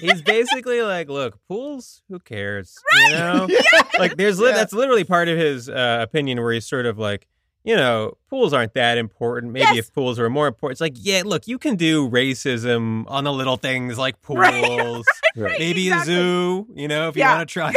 [0.00, 2.74] He's basically like, look, pools, who cares?
[3.08, 3.46] You know?
[3.72, 3.82] Yeah.
[3.98, 4.54] Like there's li- Yeah.
[4.56, 7.26] that's literally part of his uh, opinion where he's sort of like,
[7.64, 9.52] you know, pools aren't that important.
[9.52, 9.78] Maybe Yes.
[9.78, 13.32] if pools were more important, it's like, yeah, look, you can do racism on the
[13.32, 14.38] little things like pools.
[14.44, 15.04] Right,
[15.36, 15.58] Right.
[15.58, 16.14] Maybe exactly.
[16.14, 17.36] a zoo, you know, if you Yeah.
[17.36, 17.72] want to try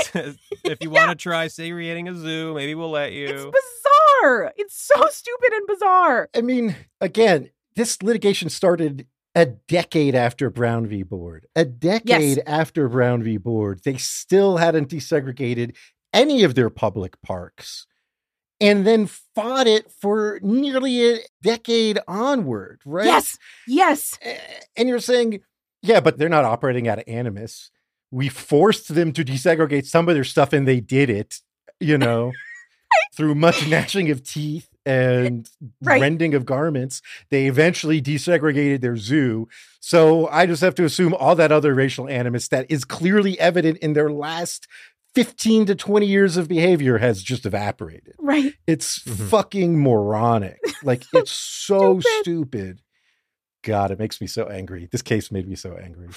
[0.64, 3.28] if you want to try segregating a zoo, maybe we'll let you.
[3.28, 4.54] It's bizarre.
[4.58, 6.30] It's so stupid and bizarre.
[6.36, 11.04] I mean, again, this litigation started a decade after Brown v.
[11.04, 11.46] Board.
[11.56, 13.38] A decade after Brown v.
[13.38, 15.76] Board, they still hadn't desegregated
[16.14, 17.86] any of their public parks
[18.62, 23.06] and then fought it for nearly a decade onward, right?
[23.06, 23.38] Yes.
[23.68, 24.18] Yes.
[24.78, 25.42] And you're saying,
[25.82, 27.70] yeah, but they're not operating out of animus.
[28.12, 31.42] We forced them to desegregate some of their stuff and they did it,
[31.80, 32.32] you know,
[33.16, 35.50] through much gnashing of teeth and
[35.82, 36.00] Right.
[36.00, 37.02] rending of garments.
[37.32, 39.48] They eventually desegregated their zoo.
[39.80, 43.80] So I just have to assume all that other racial animus that is clearly evident
[43.80, 44.68] in their last
[45.16, 48.14] 15 to 20 years of behavior has just evaporated.
[48.20, 48.54] Right.
[48.68, 49.30] It's Mhm.
[49.30, 50.60] fucking moronic.
[50.84, 52.22] Like it's so Stupid.
[52.22, 52.82] stupid.
[53.64, 54.88] God, it makes me so angry.
[54.92, 56.10] This case made me so angry.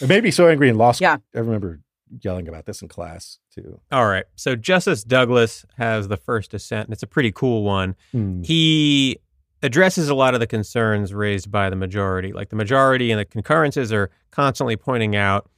[0.00, 1.04] It made me so angry in law school.
[1.06, 1.18] Yeah.
[1.34, 1.80] I remember
[2.22, 3.80] yelling about this in class too.
[3.92, 4.24] All right.
[4.36, 7.94] So Justice Douglas has the first dissent, and it's a pretty cool one.
[8.12, 8.42] Hmm.
[8.42, 9.18] he
[9.62, 12.32] addresses a lot of the concerns raised by the majority.
[12.32, 15.48] Like the majority and the concurrences are constantly pointing out,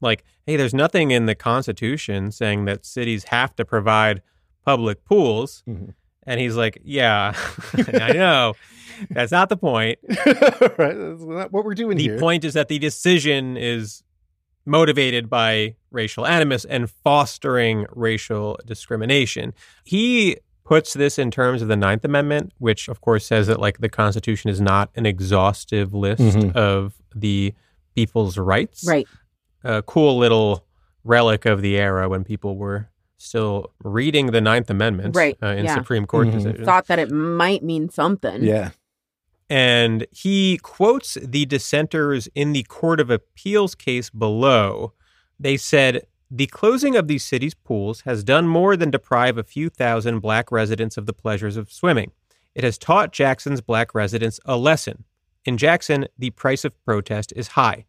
[0.00, 4.22] like, hey, there's nothing in the Constitution saying that cities have to provide
[4.64, 5.62] public pools.
[5.68, 5.94] Mhm.
[6.28, 7.34] And he's like, yeah,
[7.94, 8.54] I know.
[9.10, 9.98] That's not the point.
[10.08, 10.16] right?
[10.96, 12.18] That's not what we're doing The here.
[12.18, 14.02] point is that the decision is
[14.64, 19.54] motivated by racial animus and fostering racial discrimination.
[19.84, 23.78] He puts this in terms of the Ninth Amendment, which of course says that like
[23.78, 26.56] the Constitution is not an exhaustive list Mhm.
[26.56, 27.54] of the
[27.94, 28.84] people's rights.
[28.86, 29.06] Right.
[29.64, 30.64] A cool little
[31.04, 32.88] relic of the era when people were
[33.18, 35.74] still reading the Ninth Amendment Right, uh, in yeah.
[35.74, 36.32] Supreme Court Mhm.
[36.32, 36.64] decisions.
[36.66, 38.42] Thought that it might mean something.
[38.42, 38.70] Yeah.
[39.48, 44.92] And he quotes the dissenters in the Court of Appeals case below.
[45.38, 49.68] They said, the closing of these cities' pools has done more than deprive a few
[49.70, 52.10] thousand black residents of the pleasures of swimming.
[52.54, 55.04] It has taught Jackson's black residents a lesson.
[55.44, 57.84] In Jackson, the price of protest is high.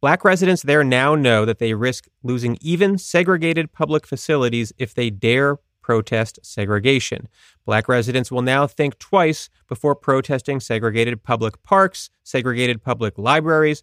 [0.00, 5.10] Black residents there now know that they risk losing even segregated public facilities if they
[5.10, 7.28] dare protest segregation.
[7.64, 13.82] Black residents will now think twice before protesting segregated public parks, segregated public libraries,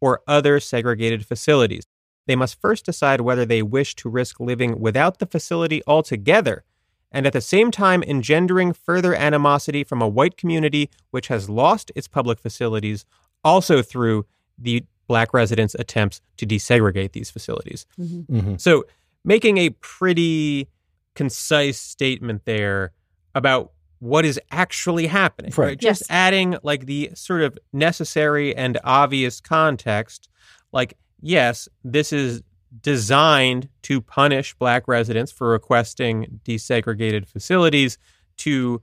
[0.00, 1.84] or other segregated facilities.
[2.26, 6.64] They must first decide whether they wish to risk living without the facility altogether
[7.10, 11.90] and at the same time engendering further animosity from a white community which has lost
[11.96, 13.06] its public facilities,
[13.42, 14.26] also through
[14.58, 17.84] the black residents' attempts to desegregate these facilities.
[17.96, 18.84] hmm So,
[19.24, 20.68] making a pretty
[21.16, 22.92] concise statement there
[23.34, 25.76] about what is actually happening, Right.
[25.78, 26.06] Just Yes.
[26.10, 30.28] adding like the sort of necessary and obvious context,
[30.72, 32.42] like, yes, this is
[32.82, 37.98] designed to punish black residents for requesting desegregated facilities,
[38.36, 38.80] to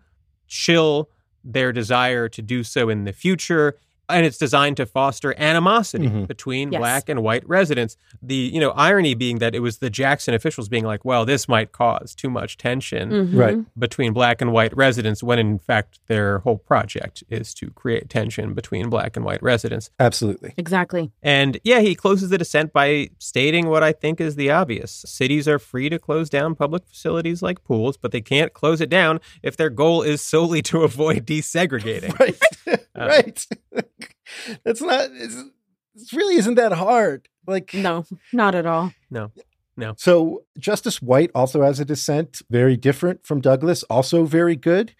[0.48, 1.10] chill
[1.46, 3.78] their desire to do so in the future.
[4.08, 6.28] And it's designed to foster animosity Mhm.
[6.28, 6.80] between Yes.
[6.80, 7.98] black and white residents.
[8.22, 11.48] The you know irony being that it was the Jackson officials being like, "Well, this
[11.48, 13.38] might cause too much tension Mhm.
[13.38, 13.58] Right.
[13.80, 18.54] between black and white residents," when in fact their whole project is to create tension
[18.54, 19.89] between black and white residents.
[20.00, 20.54] Absolutely.
[20.58, 21.12] Exactly.
[21.24, 25.04] And yeah, he closes the dissent by stating what I think is the obvious.
[25.08, 28.89] Cities are free to close down public facilities like pools, but they can't close it
[28.89, 32.18] down if their goal is solely to avoid desegregating.
[32.20, 32.36] Right.
[32.97, 33.45] Uh, right.
[34.63, 37.27] That's not, it's, it really isn't that hard.
[37.47, 38.93] Like, No, not at all.
[39.10, 39.31] No.
[39.77, 39.93] No.
[39.97, 44.95] So Justice White also has a dissent, very different from Douglas, also very good.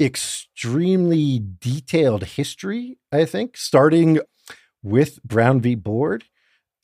[0.00, 4.20] Extremely detailed history, I think, starting
[4.82, 5.74] with Brown v.
[5.74, 6.24] Board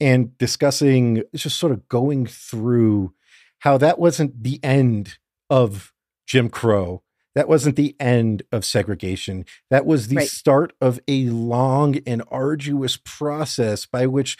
[0.00, 3.12] and discussing just sort of going through
[3.60, 5.92] how that wasn't the end of
[6.26, 7.02] Jim Crow.
[7.34, 9.44] That wasn't the end of segregation.
[9.70, 10.28] That was the Right.
[10.28, 14.36] start of a long and arduous process by which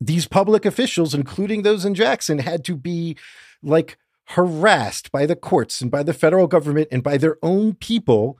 [0.00, 3.16] these public officials, including those in Jackson, had to be
[3.62, 8.38] like harassed by the courts and by the federal government and by their own people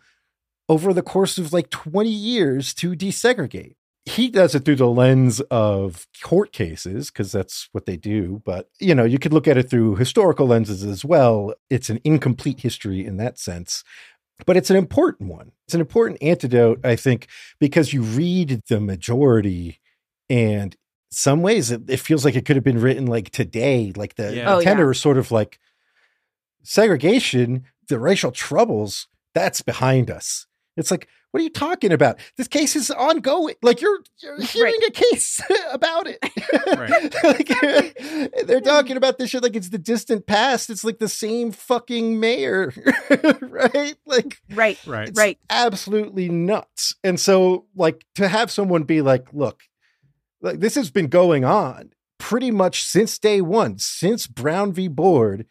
[0.68, 3.74] over the course of like 20 years to desegregate.
[4.06, 8.42] He does it through the lens of court cases because that's what they do.
[8.44, 11.52] But, you know, you could look at it through historical lenses as well.
[11.68, 13.84] It's an incomplete history in that sense
[14.46, 15.52] but it's an important one.
[15.66, 17.26] It's an important antidote, I think,
[17.58, 19.80] because you read the majority
[20.30, 20.74] and
[21.10, 24.34] some ways it, it feels like it could have been written like today, like the,
[24.34, 24.44] Yeah.
[24.46, 24.90] the Oh, tenor yeah.
[24.92, 25.58] is sort of like
[26.62, 30.46] segregation, the racial troubles, that's behind us.
[30.80, 32.18] It's like, what are you talking about?
[32.36, 33.54] This case is ongoing.
[33.62, 35.40] Like you're, you're hearing a case
[35.70, 36.18] about it.
[37.22, 40.70] like, they're talking about this shit like it's the distant past.
[40.70, 42.72] It's like the same fucking mayor,
[43.40, 43.94] right?
[44.06, 44.78] Like Right.
[44.86, 45.08] Right.
[45.08, 45.38] it's Right.
[45.48, 46.96] absolutely nuts.
[47.04, 49.62] And so, like, to have someone be like, look,
[50.40, 54.88] like this has been going on pretty much since day one, since Brown v.
[54.88, 55.46] Board,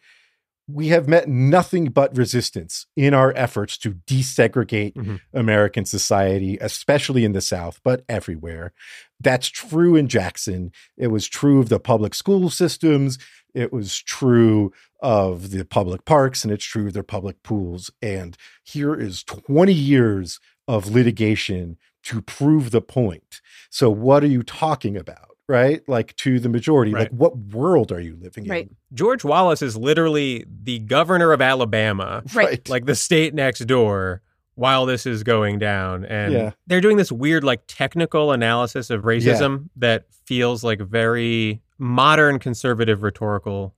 [0.72, 5.20] we have met nothing but resistance in our efforts to desegregate Mhm.
[5.32, 8.72] American society, especially in the South, but everywhere.
[9.20, 10.72] That's true in Jackson.
[10.96, 13.18] It was true of the public school systems.
[13.54, 17.90] It was true of the public parks and it's true of their public pools.
[18.00, 23.40] And here is 20 years of litigation to prove the point.
[23.70, 25.29] So, what are you talking about?
[25.50, 25.82] Right?
[25.88, 27.00] Like to the majority, Right.
[27.02, 28.68] like what world are you living Right.
[28.68, 28.76] in?
[28.94, 32.66] George Wallace is literally the governor of Alabama, Right.
[32.68, 34.22] like the state next door,
[34.54, 36.04] while this is going down.
[36.04, 36.50] And Yeah.
[36.68, 43.02] they're doing this weird, like, technical analysis of racism that feels like very modern conservative
[43.02, 43.74] rhetorical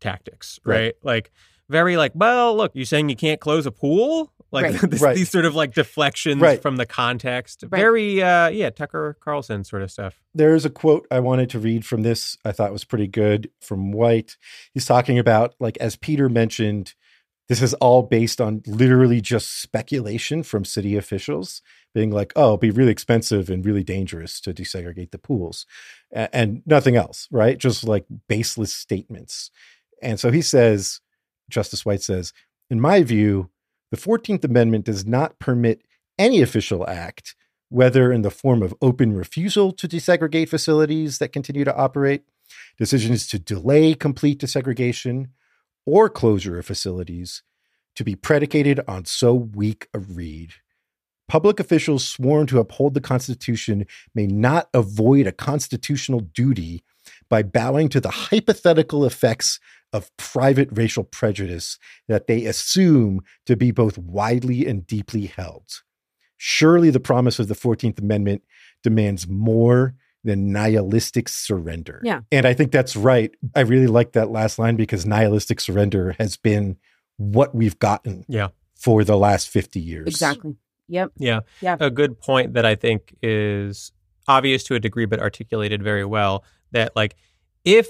[0.00, 0.76] tactics, right?
[0.76, 0.94] Right.
[1.04, 1.30] Like,
[1.68, 4.32] very like, well, look, you saying you can't close a pool?
[4.52, 4.80] Like Right.
[4.90, 5.16] this, Right.
[5.16, 6.60] these sort of like deflections Right.
[6.60, 7.64] from the context.
[7.70, 7.78] Right.
[7.80, 10.20] Very, uh, yeah, Tucker Carlson sort of stuff.
[10.34, 13.92] There's a quote I wanted to read from this, I thought was pretty good from
[13.92, 14.36] White.
[14.74, 16.94] He's talking about, like, as Peter mentioned,
[17.48, 21.60] this is all based on literally just speculation from city officials
[21.94, 25.66] being like, oh, it'll be really expensive and really dangerous to desegregate the pools
[26.14, 27.58] a- and nothing else, right?
[27.58, 29.50] Just like baseless statements.
[30.02, 31.00] And so he says,
[31.50, 32.32] Justice White says,
[32.70, 33.50] in my view,
[33.92, 35.82] the 14th Amendment does not permit
[36.18, 37.36] any official act,
[37.68, 42.24] whether in the form of open refusal to desegregate facilities that continue to operate,
[42.78, 45.26] decisions to delay complete desegregation,
[45.84, 47.42] or closure of facilities
[47.94, 50.54] to be predicated on so weak a reed.
[51.28, 56.82] Public officials sworn to uphold the Constitution may not avoid a constitutional duty
[57.28, 59.60] by bowing to the hypothetical effects
[59.92, 61.78] of private racial prejudice
[62.08, 65.82] that they assume to be both widely and deeply held.
[66.36, 68.42] Surely the promise of the 14th Amendment
[68.82, 72.00] demands more than nihilistic surrender.
[72.04, 72.20] Yeah.
[72.30, 73.30] And I think that's right.
[73.54, 76.76] I really like that last line because nihilistic surrender has been
[77.16, 78.48] what we've gotten Yeah.
[78.74, 80.06] for the last 50 years.
[80.08, 80.56] Exactly.
[80.88, 81.12] Yep.
[81.16, 81.40] Yeah.
[81.60, 81.76] Yeah.
[81.80, 83.92] A good point that I think is
[84.28, 87.16] obvious to a degree, but articulated very well that, like,
[87.64, 87.88] if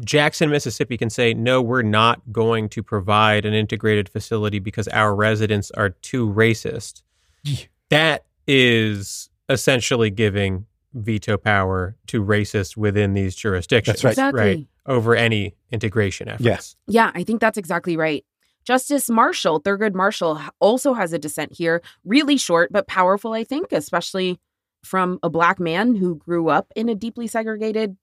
[0.00, 5.14] Jackson, Mississippi can say, no, we're not going to provide an integrated facility because our
[5.14, 7.02] residents are too racist,
[7.44, 7.66] Yeah.
[7.90, 14.00] that is essentially giving veto power to racists within these jurisdictions.
[14.00, 14.10] That's right.
[14.12, 14.40] Exactly.
[14.40, 14.66] Right.
[14.86, 16.44] Over any integration efforts.
[16.44, 16.76] Yes.
[16.86, 18.24] Yeah, I think that's exactly right.
[18.64, 21.82] Justice Marshall, Thurgood Marshall, also has a dissent here.
[22.04, 24.40] Really short, but powerful, I think, especially
[24.82, 27.96] from a black man who grew up in a deeply segregated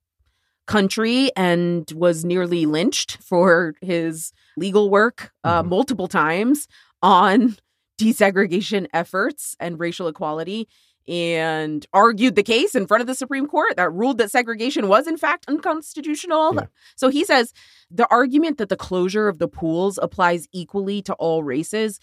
[0.71, 5.67] country and was nearly lynched for his legal work uh, Mhm.
[5.67, 6.67] multiple times
[7.01, 7.57] on
[7.99, 10.67] desegregation efforts and racial equality
[11.07, 15.07] and argued the case in front of the Supreme Court that ruled that segregation was
[15.07, 16.55] in fact unconstitutional.
[16.55, 16.65] Yeah.
[16.95, 17.53] So he says
[17.89, 21.99] the argument that the closure of the pools applies equally to all races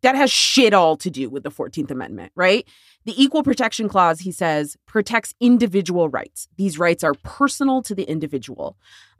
[0.00, 2.66] that has shit all to do with the 14th amendment right
[3.04, 8.04] the equal protection clause he says protects individual rights these rights are personal to the
[8.04, 8.76] individual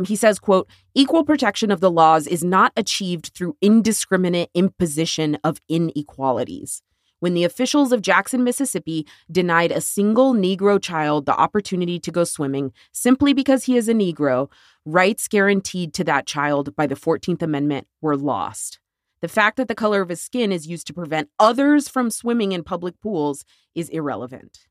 [0.06, 5.60] he says quote equal protection of the laws is not achieved through indiscriminate imposition of
[5.68, 6.82] inequalities
[7.20, 12.24] when the officials of Jackson, Mississippi denied a single Negro child the opportunity to go
[12.24, 14.50] swimming simply because he is a Negro,
[14.84, 18.78] rights guaranteed to that child by the 14th Amendment were lost.
[19.22, 22.52] The fact that the color of his skin is used to prevent others from swimming
[22.52, 23.44] in public pools
[23.74, 24.66] is irrelevant.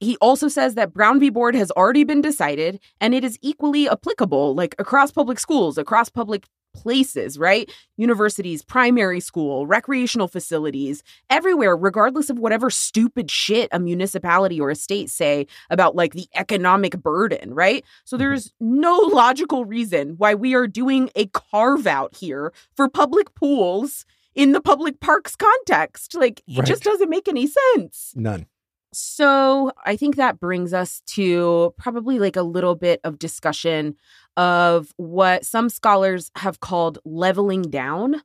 [0.00, 1.28] He also says that Brown v.
[1.28, 6.08] Board has already been decided and it is equally applicable, like across public schools, across
[6.08, 7.70] public places, right?
[7.96, 14.74] Universities, primary school, recreational facilities, everywhere, regardless of whatever stupid shit a municipality or a
[14.74, 17.84] state say about like the economic burden, right?
[18.04, 18.22] So mm-hmm.
[18.22, 24.04] there's no logical reason why we are doing a carve out here for public pools
[24.34, 26.14] in the public parks context.
[26.14, 26.66] Like it Right.
[26.66, 28.12] just doesn't make any sense.
[28.14, 28.46] None.
[28.92, 33.94] So I think that brings us to probably like a little bit of discussion
[34.40, 38.22] of what some scholars have called leveling down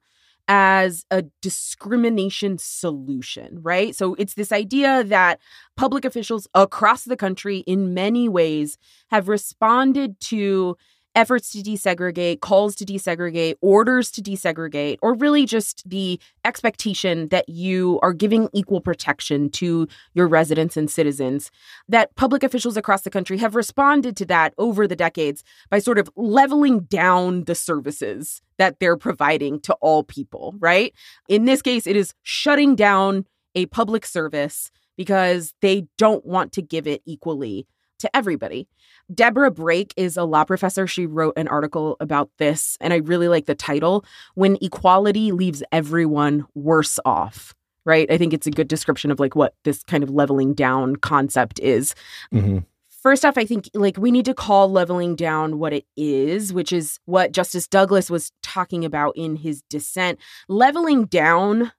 [0.47, 3.93] as a discrimination solution, right?
[3.93, 5.41] So it's this idea that
[5.75, 8.77] public officials across the country, in many ways,
[9.11, 10.77] have responded to
[11.15, 17.47] efforts to desegregate, calls to desegregate, orders to desegregate, or really just the expectation that
[17.49, 21.49] you are giving equal protection to your residents and citizens.
[21.87, 25.97] That public officials across the country have responded to that over the decades by sort
[25.97, 30.93] of leveling down the services that they're providing to all people, right?
[31.27, 36.61] In this case, it is shutting down a public service because they don't want to
[36.61, 37.67] give it equally
[37.99, 38.67] to everybody.
[39.13, 40.87] Deborah Brake is a law professor.
[40.87, 45.63] She wrote an article about this, and I really like the title When Equality Leaves
[45.71, 47.53] Everyone Worse Off.
[47.85, 48.09] Right?
[48.11, 51.59] I think it's a good description of like what this kind of leveling down concept
[51.59, 51.93] is.
[52.31, 52.59] hmm
[53.05, 56.73] First off, I think like we need to call leveling down what it is, which
[56.73, 60.17] is what Justice Douglas was talking about in his dissent.
[60.49, 61.71] Leveling down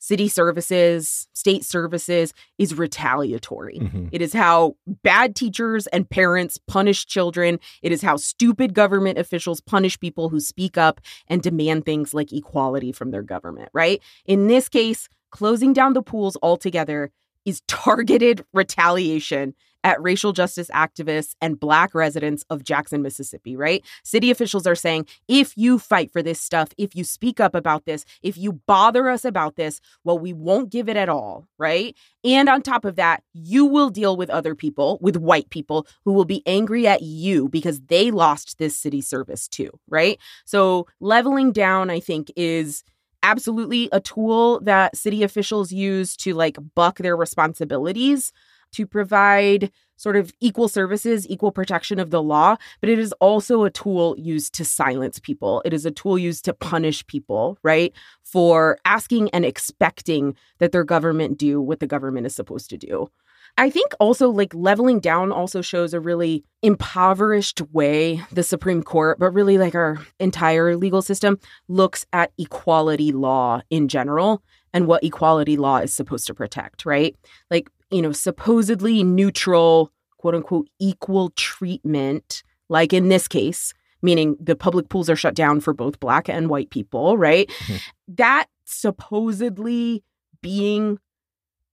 [0.00, 3.78] city services, state services is retaliatory.
[3.78, 7.60] hmm It is how bad teachers and parents punish children.
[7.82, 12.32] It is how stupid government officials punish people who speak up and demand things like
[12.32, 14.02] equality from their government, right?
[14.24, 17.12] In this case, closing down the pools altogether
[17.44, 23.84] is targeted retaliation at racial justice activists and Black residents of Jackson, Mississippi, right?
[24.02, 27.84] City officials are saying if you fight for this stuff, if you speak up about
[27.84, 31.96] this, if you bother us about this, well, we won't give it at all, right?
[32.24, 36.12] And on top of that, you will deal with other people, with white people who
[36.12, 40.18] will be angry at you because they lost this city service too, right?
[40.44, 42.84] So leveling down, I think, is
[43.22, 48.32] absolutely a tool that city officials use to like buck their responsibilities
[48.72, 53.64] to provide sort of equal services, equal protection of the law, but it is also
[53.64, 55.60] a tool used to silence people.
[55.64, 57.92] It is a tool used to punish people, right?
[58.22, 63.10] For asking and expecting that their government do what the government is supposed to do.
[63.58, 69.18] I think also like leveling down also shows a really impoverished way the Supreme Court,
[69.18, 74.42] but really like our entire legal system looks at equality law in general
[74.72, 77.16] and what equality law is supposed to protect, right?
[77.50, 83.72] Like, you know, supposedly neutral, quote unquote, equal treatment, like in this case,
[84.02, 87.48] meaning the public pools are shut down for both black and white people, right?
[87.48, 87.76] Mm-hmm.
[88.16, 90.02] That supposedly
[90.40, 90.98] being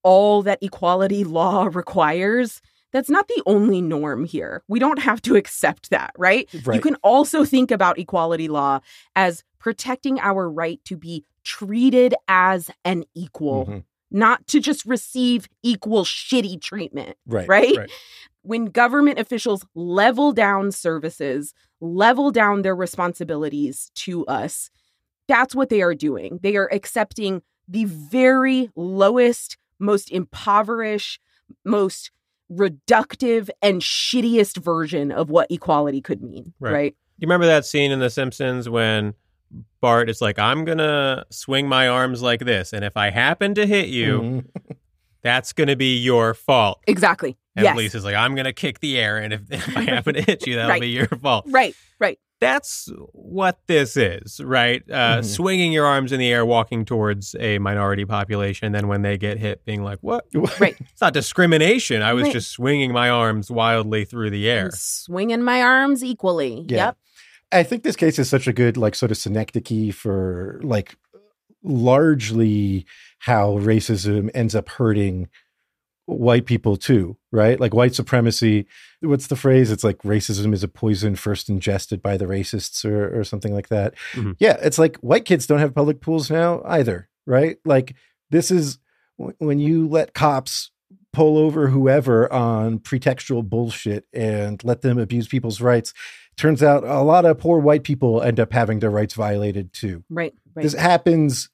[0.04, 2.62] all that equality law requires
[2.92, 4.64] that's not the only norm here.
[4.68, 6.50] We don't have to accept that, right?
[6.64, 6.76] right?
[6.76, 8.80] You can also think about equality law
[9.16, 13.78] as protecting our right to be treated as an equal, mm-hmm.
[14.12, 17.48] Not to just receive equal shitty treatment, right?
[17.48, 17.78] Right?
[17.78, 17.92] right.
[18.42, 24.70] When government officials level down services, level down their responsibilities to us,
[25.28, 26.40] that's what they are doing.
[26.42, 31.20] They are accepting the very lowest, most impoverished,
[31.66, 32.12] most
[32.50, 36.74] reductive and shittiest version of what equality could mean, right?
[36.74, 36.96] right?
[37.18, 39.16] You remember that scene in The Simpsons when
[39.82, 42.74] Bart is like, I'm going to swing my arms like this.
[42.74, 44.74] And if I happen to hit you, mm-hmm.
[45.22, 46.82] that's going to be your fault.
[46.88, 47.38] Exactly.
[47.56, 47.76] And yes.
[47.76, 49.18] Lisa's like, I'm going to kick the air.
[49.18, 50.82] And if, if I happen to hit you, that'll right.
[50.82, 51.46] be your fault.
[51.50, 54.84] Right, right that's what this is, right?
[54.90, 55.22] Uh, mm-hmm.
[55.24, 58.72] Swinging your arms in the air, walking towards a minority population.
[58.72, 60.26] Then when they get hit, being like, "What?
[60.60, 60.76] Right?
[60.80, 62.02] it's not discrimination.
[62.02, 62.34] I was right.
[62.34, 66.78] just swinging my arms wildly through the air, I'm swinging my arms equally." Yeah.
[66.78, 66.98] Yep.
[67.52, 70.96] I think this case is such a good, like, sort of synecdoche for like
[71.64, 72.86] largely
[73.20, 75.30] how racism ends up hurting
[76.06, 77.60] white people too, right?
[77.60, 78.66] Like white supremacy.
[79.02, 79.72] What's the phrase?
[79.72, 83.68] It's like racism is a poison first ingested by the racists or, or something like
[83.68, 83.94] that.
[84.14, 84.32] Mm-hmm.
[84.40, 87.58] Yeah, it's like white kids don't have public pools now either, right?
[87.66, 87.96] Like
[88.30, 88.80] this is
[89.18, 90.72] when you let cops
[91.12, 95.94] pull over whoever on pretextual bullshit and let them abuse people's rights.
[96.38, 100.04] Turns out a lot of poor white people end up having their rights violated too.
[100.10, 100.34] Right.
[100.54, 100.64] right.
[100.64, 101.50] This happens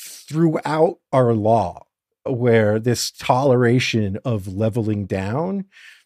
[0.00, 1.86] throughout our law
[2.24, 5.64] where this toleration of leveling down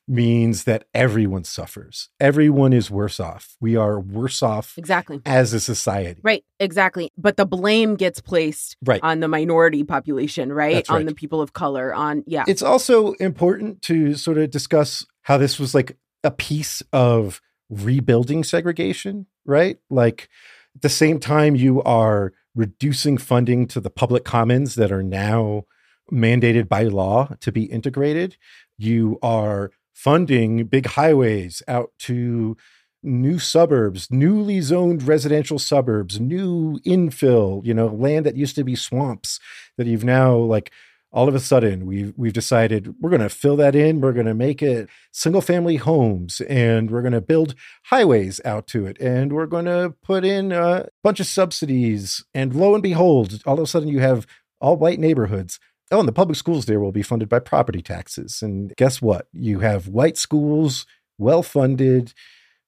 [0.09, 2.09] means that everyone suffers.
[2.19, 3.57] Everyone is worse off.
[3.61, 6.21] We are worse off exactly as a society.
[6.25, 7.11] Right, exactly.
[7.17, 9.01] But the blame gets placed right.
[9.03, 10.89] on the minority population, right?
[10.91, 12.45] on the people of color, on yeah.
[12.49, 17.41] It's also important to sort of discuss how this was like a piece of
[17.73, 19.79] rebuilding segregation, right?
[19.91, 20.29] Like
[20.75, 25.65] at the same time you are reducing funding to the public commons that are now
[26.13, 28.37] mandated by law to be integrated.
[28.77, 32.57] You are funding big highways out to
[33.03, 38.77] new suburbs, newly zoned residential suburbs, new infill, you know, land that used to be
[38.77, 39.41] swamps
[39.77, 40.71] that you've now like
[41.13, 44.27] all of a sudden we've we've decided we're going to fill that in we're going
[44.27, 47.55] to make it single family homes and we're going to build
[47.85, 52.55] highways out to it and we're going to put in a bunch of subsidies and
[52.55, 54.27] lo and behold all of a sudden you have
[54.61, 55.59] all white neighborhoods
[55.93, 58.43] oh, and the public schools there will be funded by property taxes.
[58.43, 59.29] And guess what?
[59.33, 60.87] You have white schools,
[61.19, 62.15] well funded,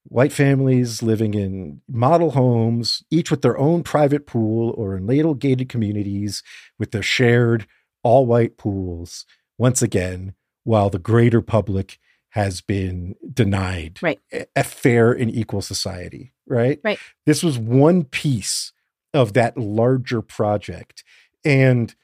[0.04, 5.34] white families living in model homes, each with their own private pool or in little
[5.34, 6.42] gated communities
[6.78, 7.66] with their shared
[8.04, 9.26] all white pools.
[9.58, 11.98] Once again, while the greater public
[12.30, 14.20] has been denied right.
[14.56, 16.80] a fair and equal society, right?
[16.82, 16.98] Right.
[17.26, 18.72] This was one piece
[19.12, 21.04] of that larger project.
[21.44, 21.94] And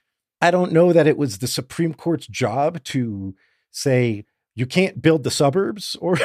[0.40, 3.34] I don't know that it was the Supreme Court's job to
[3.72, 4.24] say
[4.54, 6.16] you can't build the suburbs or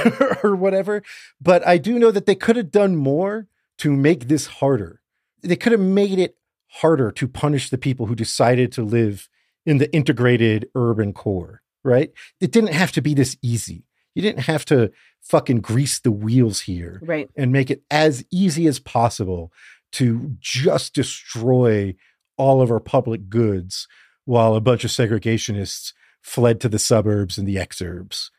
[0.44, 1.02] or whatever,
[1.42, 3.48] but I do know that they could have done more
[3.80, 5.02] to make this harder.
[5.42, 9.30] They could have made it harder to punish the people who decided to live
[9.66, 12.12] in the integrated urban core, right?
[12.40, 13.86] It didn't have to be this easy.
[14.14, 14.92] You didn't have to
[15.22, 17.30] fucking grease the wheels here right.
[17.36, 19.52] and make it as easy as possible
[19.94, 21.96] to just destroy
[22.38, 23.88] all of our public goods
[24.26, 28.30] while a bunch of segregationists fled to the suburbs and the exurbs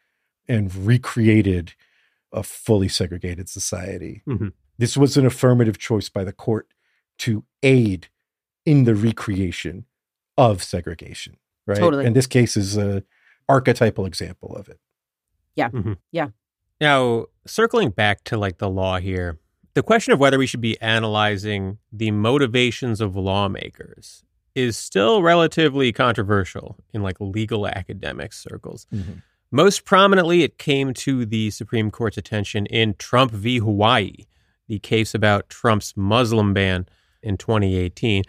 [0.49, 1.75] and recreated
[2.33, 4.23] a fully segregated society.
[4.27, 4.49] Mm-hmm.
[4.79, 6.69] This was an affirmative choice by the court
[7.19, 8.09] to aid
[8.65, 9.87] in the recreation
[10.37, 11.79] of segregation, right?
[11.79, 12.07] Totally.
[12.07, 13.03] And this case is a
[13.49, 14.79] archetypal example of it.
[15.55, 15.71] Yeah.
[15.71, 15.95] Mm-hmm.
[16.13, 16.29] Yeah.
[16.81, 19.39] Now, circling back to like the law here,
[19.75, 24.25] the question of whether we should be analyzing the motivations of lawmakers
[24.55, 28.87] is still relatively controversial in like legal academic circles.
[28.93, 29.13] Mm-hmm.
[29.51, 33.59] Most prominently, it came to the Supreme Court's attention in Trump v.
[33.59, 34.25] Hawaii,
[34.67, 36.87] the case about Trump's Muslim ban
[37.23, 38.25] in 2018.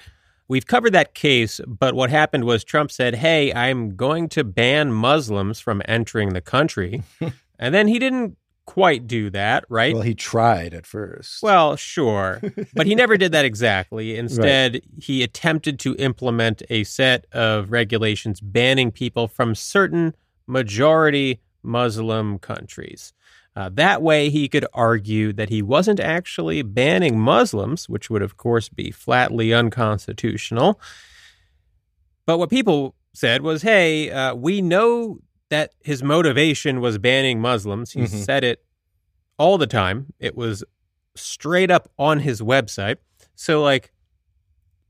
[0.48, 4.94] We've covered that case, but what happened was Trump said, Hey, I'm going to ban
[4.94, 7.04] Muslims from entering the country.
[7.60, 9.94] and then he didn't quite do that, right?
[9.94, 11.42] Well, he tried at first.
[11.42, 12.42] Well, sure.
[12.76, 14.16] but he never did that exactly.
[14.18, 14.84] Instead, right.
[15.00, 20.14] he attempted to implement a set of regulations banning people from certain
[20.46, 23.14] majority Muslim countries.
[23.58, 28.38] Uh, that way, he could argue that he wasn't actually banning Muslims, which would, of
[28.38, 30.80] course, be flatly unconstitutional.
[32.28, 37.94] But what people said was, hey, uh, we know that his motivation was banning Muslims.
[37.94, 38.18] He mm-hmm.
[38.18, 38.64] said it
[39.40, 40.64] all the time, it was
[41.16, 42.98] straight up on his website.
[43.34, 43.92] So, like,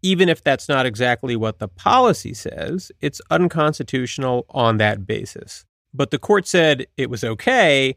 [0.01, 5.65] even if that's not exactly what the policy says, it's unconstitutional on that basis.
[5.93, 7.95] But the court said it was okay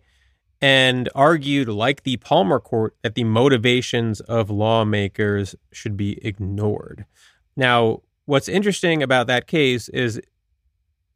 [0.63, 7.07] and argued, like the Palmer court, that the motivations of lawmakers should be ignored.
[7.57, 10.21] Now, what's interesting about that case is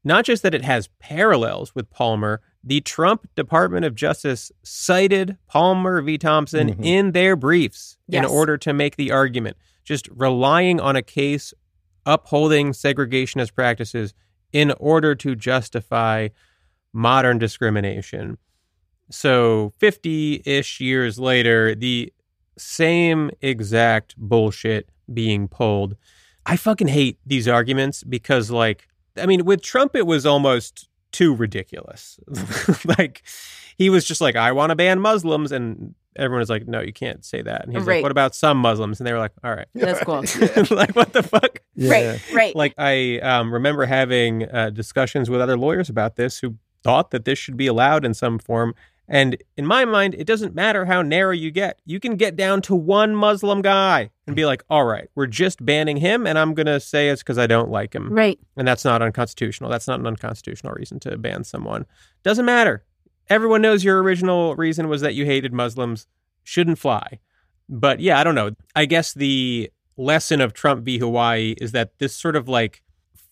[0.02, 6.00] not just that it has parallels with Palmer, the Trump Department of Justice cited Palmer
[6.00, 6.16] v.
[6.16, 6.84] Thompson mm-hmm.
[6.84, 8.24] in their briefs yes.
[8.24, 11.52] in order to make the argument, just relying on a case
[12.06, 14.14] upholding segregationist practices
[14.52, 16.28] in order to justify
[16.92, 18.38] modern discrimination.
[19.10, 22.12] So 50 ish years later, the
[22.56, 25.96] same exact bullshit being pulled.
[26.46, 31.34] I fucking hate these arguments because, like, I mean, with Trump, it was almost too
[31.34, 32.18] ridiculous.
[32.98, 33.22] like,
[33.76, 35.52] he was just like, I want to ban Muslims.
[35.52, 37.64] And everyone was like, no, you can't say that.
[37.64, 37.96] And he's right.
[37.96, 39.00] like, what about some Muslims?
[39.00, 39.68] And they were like, all right.
[39.74, 40.16] That's cool.
[40.76, 41.60] like, what the fuck?
[41.74, 41.90] Yeah.
[41.90, 42.56] Right, right.
[42.56, 47.24] Like, I um, remember having uh, discussions with other lawyers about this who thought that
[47.24, 48.74] this should be allowed in some form.
[49.06, 51.80] And in my mind, it doesn't matter how narrow you get.
[51.84, 55.64] You can get down to one Muslim guy and be like, all right, we're just
[55.64, 58.10] banning him, and I'm going to say it's because I don't like him.
[58.10, 58.38] Right.
[58.56, 59.68] And that's not unconstitutional.
[59.68, 61.84] That's not an unconstitutional reason to ban someone.
[62.22, 62.84] Doesn't matter.
[63.28, 66.06] Everyone knows your original reason was that you hated Muslims.
[66.42, 67.20] Shouldn't fly.
[67.68, 68.52] But yeah, I don't know.
[68.74, 70.98] I guess the lesson of Trump v.
[70.98, 72.82] Hawaii is that this sort of like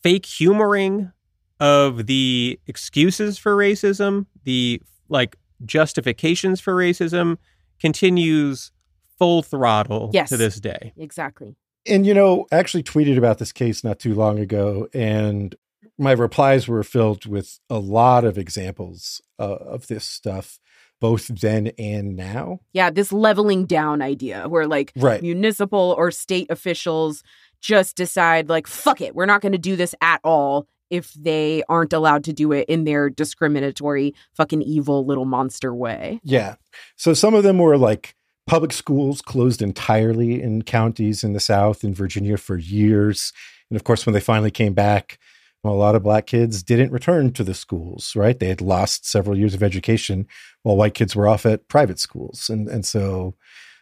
[0.02, 1.12] fake humoring
[1.60, 7.38] of the excuses for racism, the like justifications for racism
[7.80, 8.72] continues
[9.18, 10.92] full throttle yes, to this day.
[10.96, 11.56] Exactly.
[11.86, 15.54] And, you know, I actually tweeted about this case not too long ago, and
[15.98, 20.60] my replies were filled with a lot of examples uh, of this stuff,
[21.00, 22.60] both then and now.
[22.72, 25.20] Yeah, this leveling down idea where like right.
[25.20, 27.22] municipal or state officials
[27.60, 31.62] just decide, like, fuck it, we're not going to do this at all if they
[31.70, 36.20] aren't allowed to do it in their discriminatory, fucking evil little monster way.
[36.22, 36.56] Yeah.
[36.96, 38.14] So some of them were like
[38.46, 43.32] public schools closed entirely in counties in the South in Virginia for years.
[43.70, 45.18] And of course, when they finally came back,
[45.64, 48.38] a lot of black kids didn't return to the schools, right?
[48.38, 50.26] They had lost several years of education
[50.62, 52.50] while white kids were off at private schools.
[52.50, 53.34] And, and so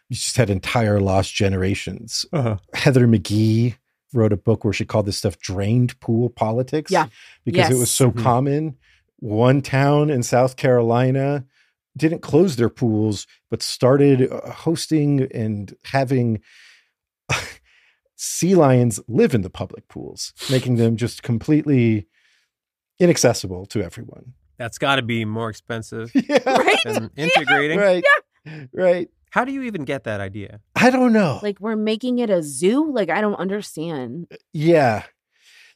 [0.07, 2.25] you just had entire lost generations.
[2.31, 2.57] Uh-huh.
[2.73, 3.75] Heather McGhee
[4.13, 6.91] wrote a book where she called this stuff drained pool politics.
[6.91, 7.07] Yeah.
[7.45, 7.71] Because yes.
[7.71, 8.23] it was so mm-hmm.
[8.23, 8.77] common.
[9.17, 11.45] One town in South Carolina
[11.97, 16.41] didn't close their pools, but started uh, hosting and having
[18.15, 22.07] sea lions live in the public pools, making them just completely
[22.99, 24.33] inaccessible to everyone.
[24.57, 26.37] That's got to be more expensive yeah.
[26.45, 26.77] right?
[26.85, 27.79] than integrating.
[27.79, 27.85] Yeah.
[27.85, 28.03] Right.
[28.45, 28.65] Yeah.
[28.73, 29.09] Right.
[29.31, 30.59] How do you even get that idea?
[30.75, 31.39] I don't know.
[31.41, 32.91] Like we're making it a zoo?
[32.93, 34.27] Like I don't understand.
[34.31, 35.03] Uh, yeah.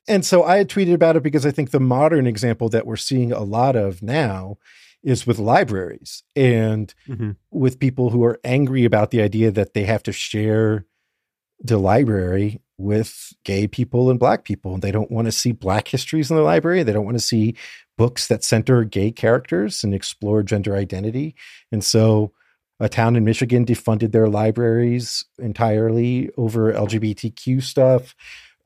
[0.07, 2.97] And so I had tweeted about it because I think the modern example that we're
[2.97, 4.57] seeing a lot of now
[5.03, 7.31] is with libraries and mm-hmm.
[7.49, 10.85] with people who are angry about the idea that they have to share
[11.59, 14.73] the library with gay people and black people.
[14.73, 16.83] And they don't want to see black histories in the library.
[16.83, 17.55] They don't want to see
[17.97, 21.35] books that center gay characters and explore gender identity.
[21.71, 22.33] And so
[22.79, 28.15] a town in Michigan defunded their libraries entirely over LGBTQ stuff.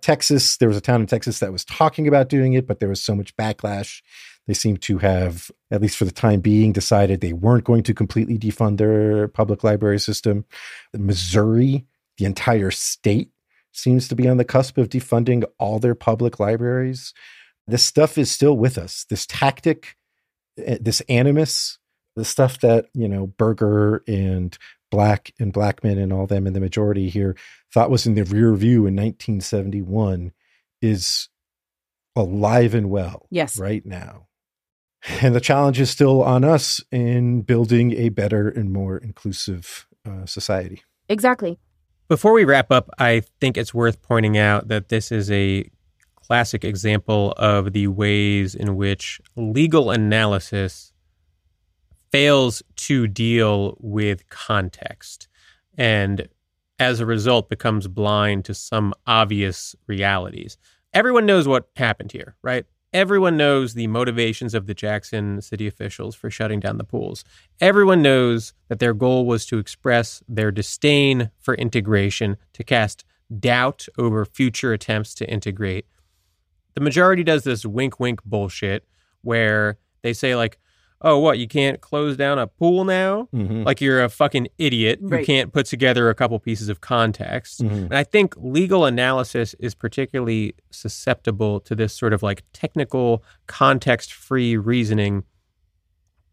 [0.02, 2.90] Texas, there was a town in Texas that was talking about doing it, but there
[2.90, 4.02] was so much backlash.
[4.48, 7.94] They seem to have, at least for the time being, decided they weren't going to
[7.94, 10.46] completely defund their public library system.
[10.94, 11.86] Missouri,
[12.18, 13.32] the entire state,
[13.72, 17.14] seems to be on the cusp of defunding all their public libraries.
[17.68, 19.06] This stuff is still with us.
[19.10, 19.96] This tactic,
[20.58, 21.79] eh, this animus
[22.20, 24.58] the stuff that you know Burger and
[24.92, 27.36] Black and Blackmun and all them in the majority here
[27.74, 30.34] thought was in the rear view in 1971
[30.82, 31.30] is
[32.16, 33.58] alive and well yes.
[33.58, 34.28] right now.
[35.22, 40.26] And the challenge is still on us in building a better and more inclusive uh,
[40.26, 40.84] society.
[41.08, 41.58] Exactly.
[42.10, 45.72] Before we wrap up, I think it's worth pointing out that this is a
[46.16, 50.89] classic example of the ways in which legal analysis
[52.12, 55.28] fails to deal with context
[55.78, 56.28] and
[56.80, 60.58] as a result becomes blind to some obvious realities.
[60.94, 62.66] Everyone knows what happened here, right?
[62.92, 67.24] Everyone knows the motivations of the Jackson city officials for shutting down the pools.
[67.62, 73.06] Everyone knows that their goal was to express their disdain for integration, to cast
[73.40, 75.86] doubt over future attempts to integrate.
[76.74, 78.88] The majority does this wink wink bullshit
[79.22, 80.58] where they say, like,
[81.02, 83.30] oh, what, you can't close down a pool now?
[83.34, 83.66] Mhm.
[83.66, 85.26] Like you're a fucking idiot who Right.
[85.26, 87.62] can't put together a couple pieces of context.
[87.64, 87.86] Mhm.
[87.86, 94.12] And I think legal analysis is particularly susceptible to this sort of like technical, context
[94.12, 95.24] free reasoning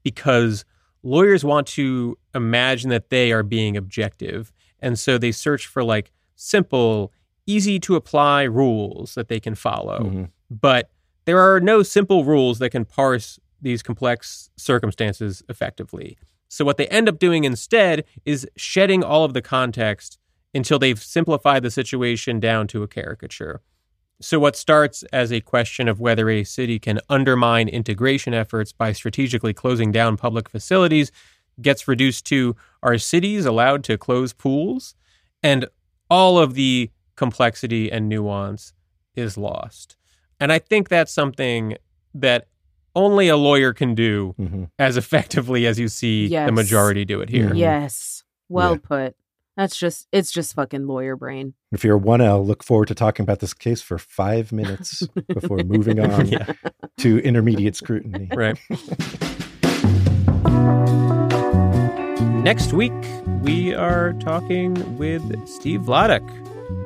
[0.02, 0.64] because
[1.02, 4.52] lawyers want to imagine that they are being objective.
[4.80, 7.12] And so they search for like simple,
[7.46, 10.00] easy to apply rules that they can follow.
[10.00, 10.30] Mhm.
[10.50, 10.90] But
[11.24, 16.18] there are no simple rules that can parse these complex circumstances effectively.
[16.48, 20.18] So, what they end up doing instead is shedding all of the context
[20.54, 23.60] until they've simplified the situation down to a caricature.
[24.20, 28.92] So, what starts as a question of whether a city can undermine integration efforts by
[28.92, 31.12] strategically closing down public facilities
[31.60, 34.94] gets reduced to are cities allowed to close pools?
[35.42, 35.66] And
[36.08, 38.72] all of the complexity and nuance
[39.14, 39.96] is lost.
[40.38, 41.76] And I think that's something
[42.14, 42.48] that
[42.96, 44.70] only a lawyer can do Mhm.
[44.78, 46.48] as effectively as you see Yes.
[46.48, 47.50] the majority do it here.
[47.50, 47.58] Mhm.
[47.58, 48.24] Yes.
[48.48, 48.78] Well Yeah.
[48.82, 49.16] put.
[49.56, 51.54] That's just it's just fucking lawyer brain.
[51.72, 56.00] If you're 1L, look forward to talking about this case for five minutes before moving
[56.00, 56.52] on Yeah.
[56.98, 58.28] to intermediate scrutiny.
[58.34, 58.58] Right.
[62.44, 62.92] Next week,
[63.42, 66.22] we are talking with Steve Vladeck.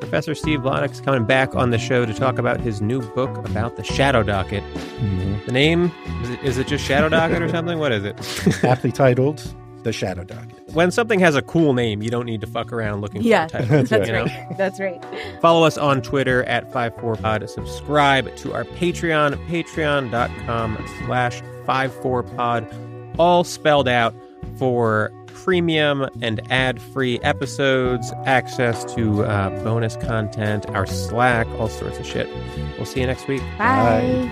[0.01, 3.37] Professor Steve Vladeck is coming back on the show to talk about his new book
[3.49, 4.63] about the Shadow Docket.
[5.01, 5.45] Mhm.
[5.47, 7.79] The name is it, is it just Shadow Docket or something?
[7.79, 8.65] What is it?
[8.65, 9.43] Aptly titled
[9.83, 10.59] The Shadow Docket.
[10.75, 13.47] when something has a cool name, you don't need to fuck around looking Yeah.
[13.49, 13.77] for a title.
[13.79, 14.25] That's That's you know?
[14.25, 14.57] right.
[14.59, 15.05] That's right.
[15.41, 17.49] Follow us on Twitter at 54pod.
[17.49, 23.17] Subscribe to our Patreon, patreon.com slash 54pod.
[23.19, 24.15] All spelled out
[24.57, 32.07] for premium and ad-free episodes, access to uh, bonus content, our Slack, all sorts of
[32.07, 32.29] shit.
[32.77, 33.43] We'll see you next week.
[33.59, 34.31] Bye.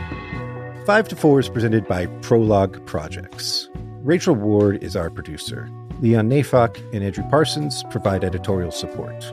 [0.87, 3.69] Five to Four is presented by Prologue Projects.
[4.03, 5.69] Rachel Ward is our producer.
[6.01, 9.25] Leon Neyfakh and Andrew Parsons provide editorial support.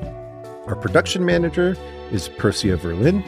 [0.68, 1.78] Our production manager
[2.12, 3.26] is Percia Verlin,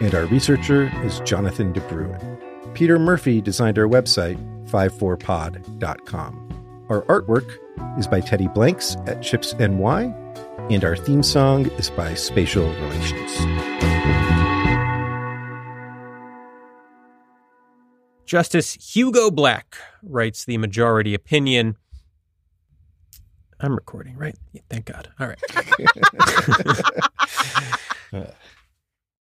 [0.00, 2.34] and our researcher is Jonathan DeBruin.
[2.74, 6.86] Peter Murphy designed our website, 54pod.com.
[6.90, 7.56] Our artwork
[7.98, 10.14] is by Teddy Blanks at Chips NY,
[10.70, 13.38] and our theme song is by Spatial Relations.
[18.26, 21.76] Justice Hugo Black writes the majority opinion.
[23.60, 24.36] I'm recording, right?
[24.52, 25.08] Yeah, thank God.
[25.20, 25.40] All right.